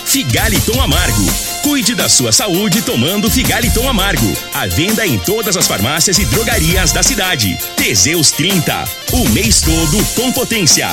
Figaliton 0.11 0.81
Amargo. 0.81 1.25
Cuide 1.63 1.95
da 1.95 2.09
sua 2.09 2.33
saúde 2.33 2.81
tomando 2.81 3.31
Figaliton 3.31 3.87
Amargo. 3.87 4.29
À 4.53 4.67
venda 4.67 5.07
em 5.07 5.17
todas 5.17 5.55
as 5.55 5.65
farmácias 5.65 6.19
e 6.19 6.25
drogarias 6.25 6.91
da 6.91 7.01
cidade. 7.01 7.57
Teseus 7.77 8.29
30. 8.31 8.83
O 9.13 9.29
mês 9.29 9.61
todo 9.61 10.05
com 10.13 10.29
potência. 10.33 10.89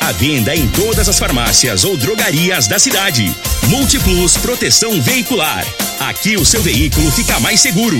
À 0.00 0.12
venda 0.12 0.54
em 0.54 0.68
todas 0.68 1.08
as 1.08 1.18
farmácias 1.18 1.82
ou 1.82 1.96
drogarias 1.96 2.68
da 2.68 2.78
cidade. 2.78 3.34
Multiplus 3.66 4.36
Proteção 4.36 5.02
Veicular. 5.02 5.66
Aqui 5.98 6.36
o 6.36 6.46
seu 6.46 6.62
veículo 6.62 7.10
fica 7.10 7.40
mais 7.40 7.60
seguro. 7.60 7.98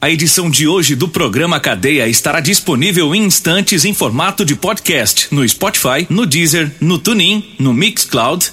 A 0.00 0.08
edição 0.08 0.48
de 0.48 0.68
hoje 0.68 0.94
do 0.94 1.08
programa 1.08 1.58
Cadeia 1.58 2.06
estará 2.06 2.38
disponível 2.38 3.12
em 3.16 3.24
instantes 3.24 3.84
em 3.84 3.92
formato 3.92 4.44
de 4.44 4.54
podcast 4.54 5.26
no 5.32 5.46
Spotify, 5.48 6.06
no 6.08 6.24
Deezer, 6.24 6.70
no 6.80 7.00
TuneIn, 7.00 7.56
no 7.58 7.74
Mixcloud, 7.74 8.52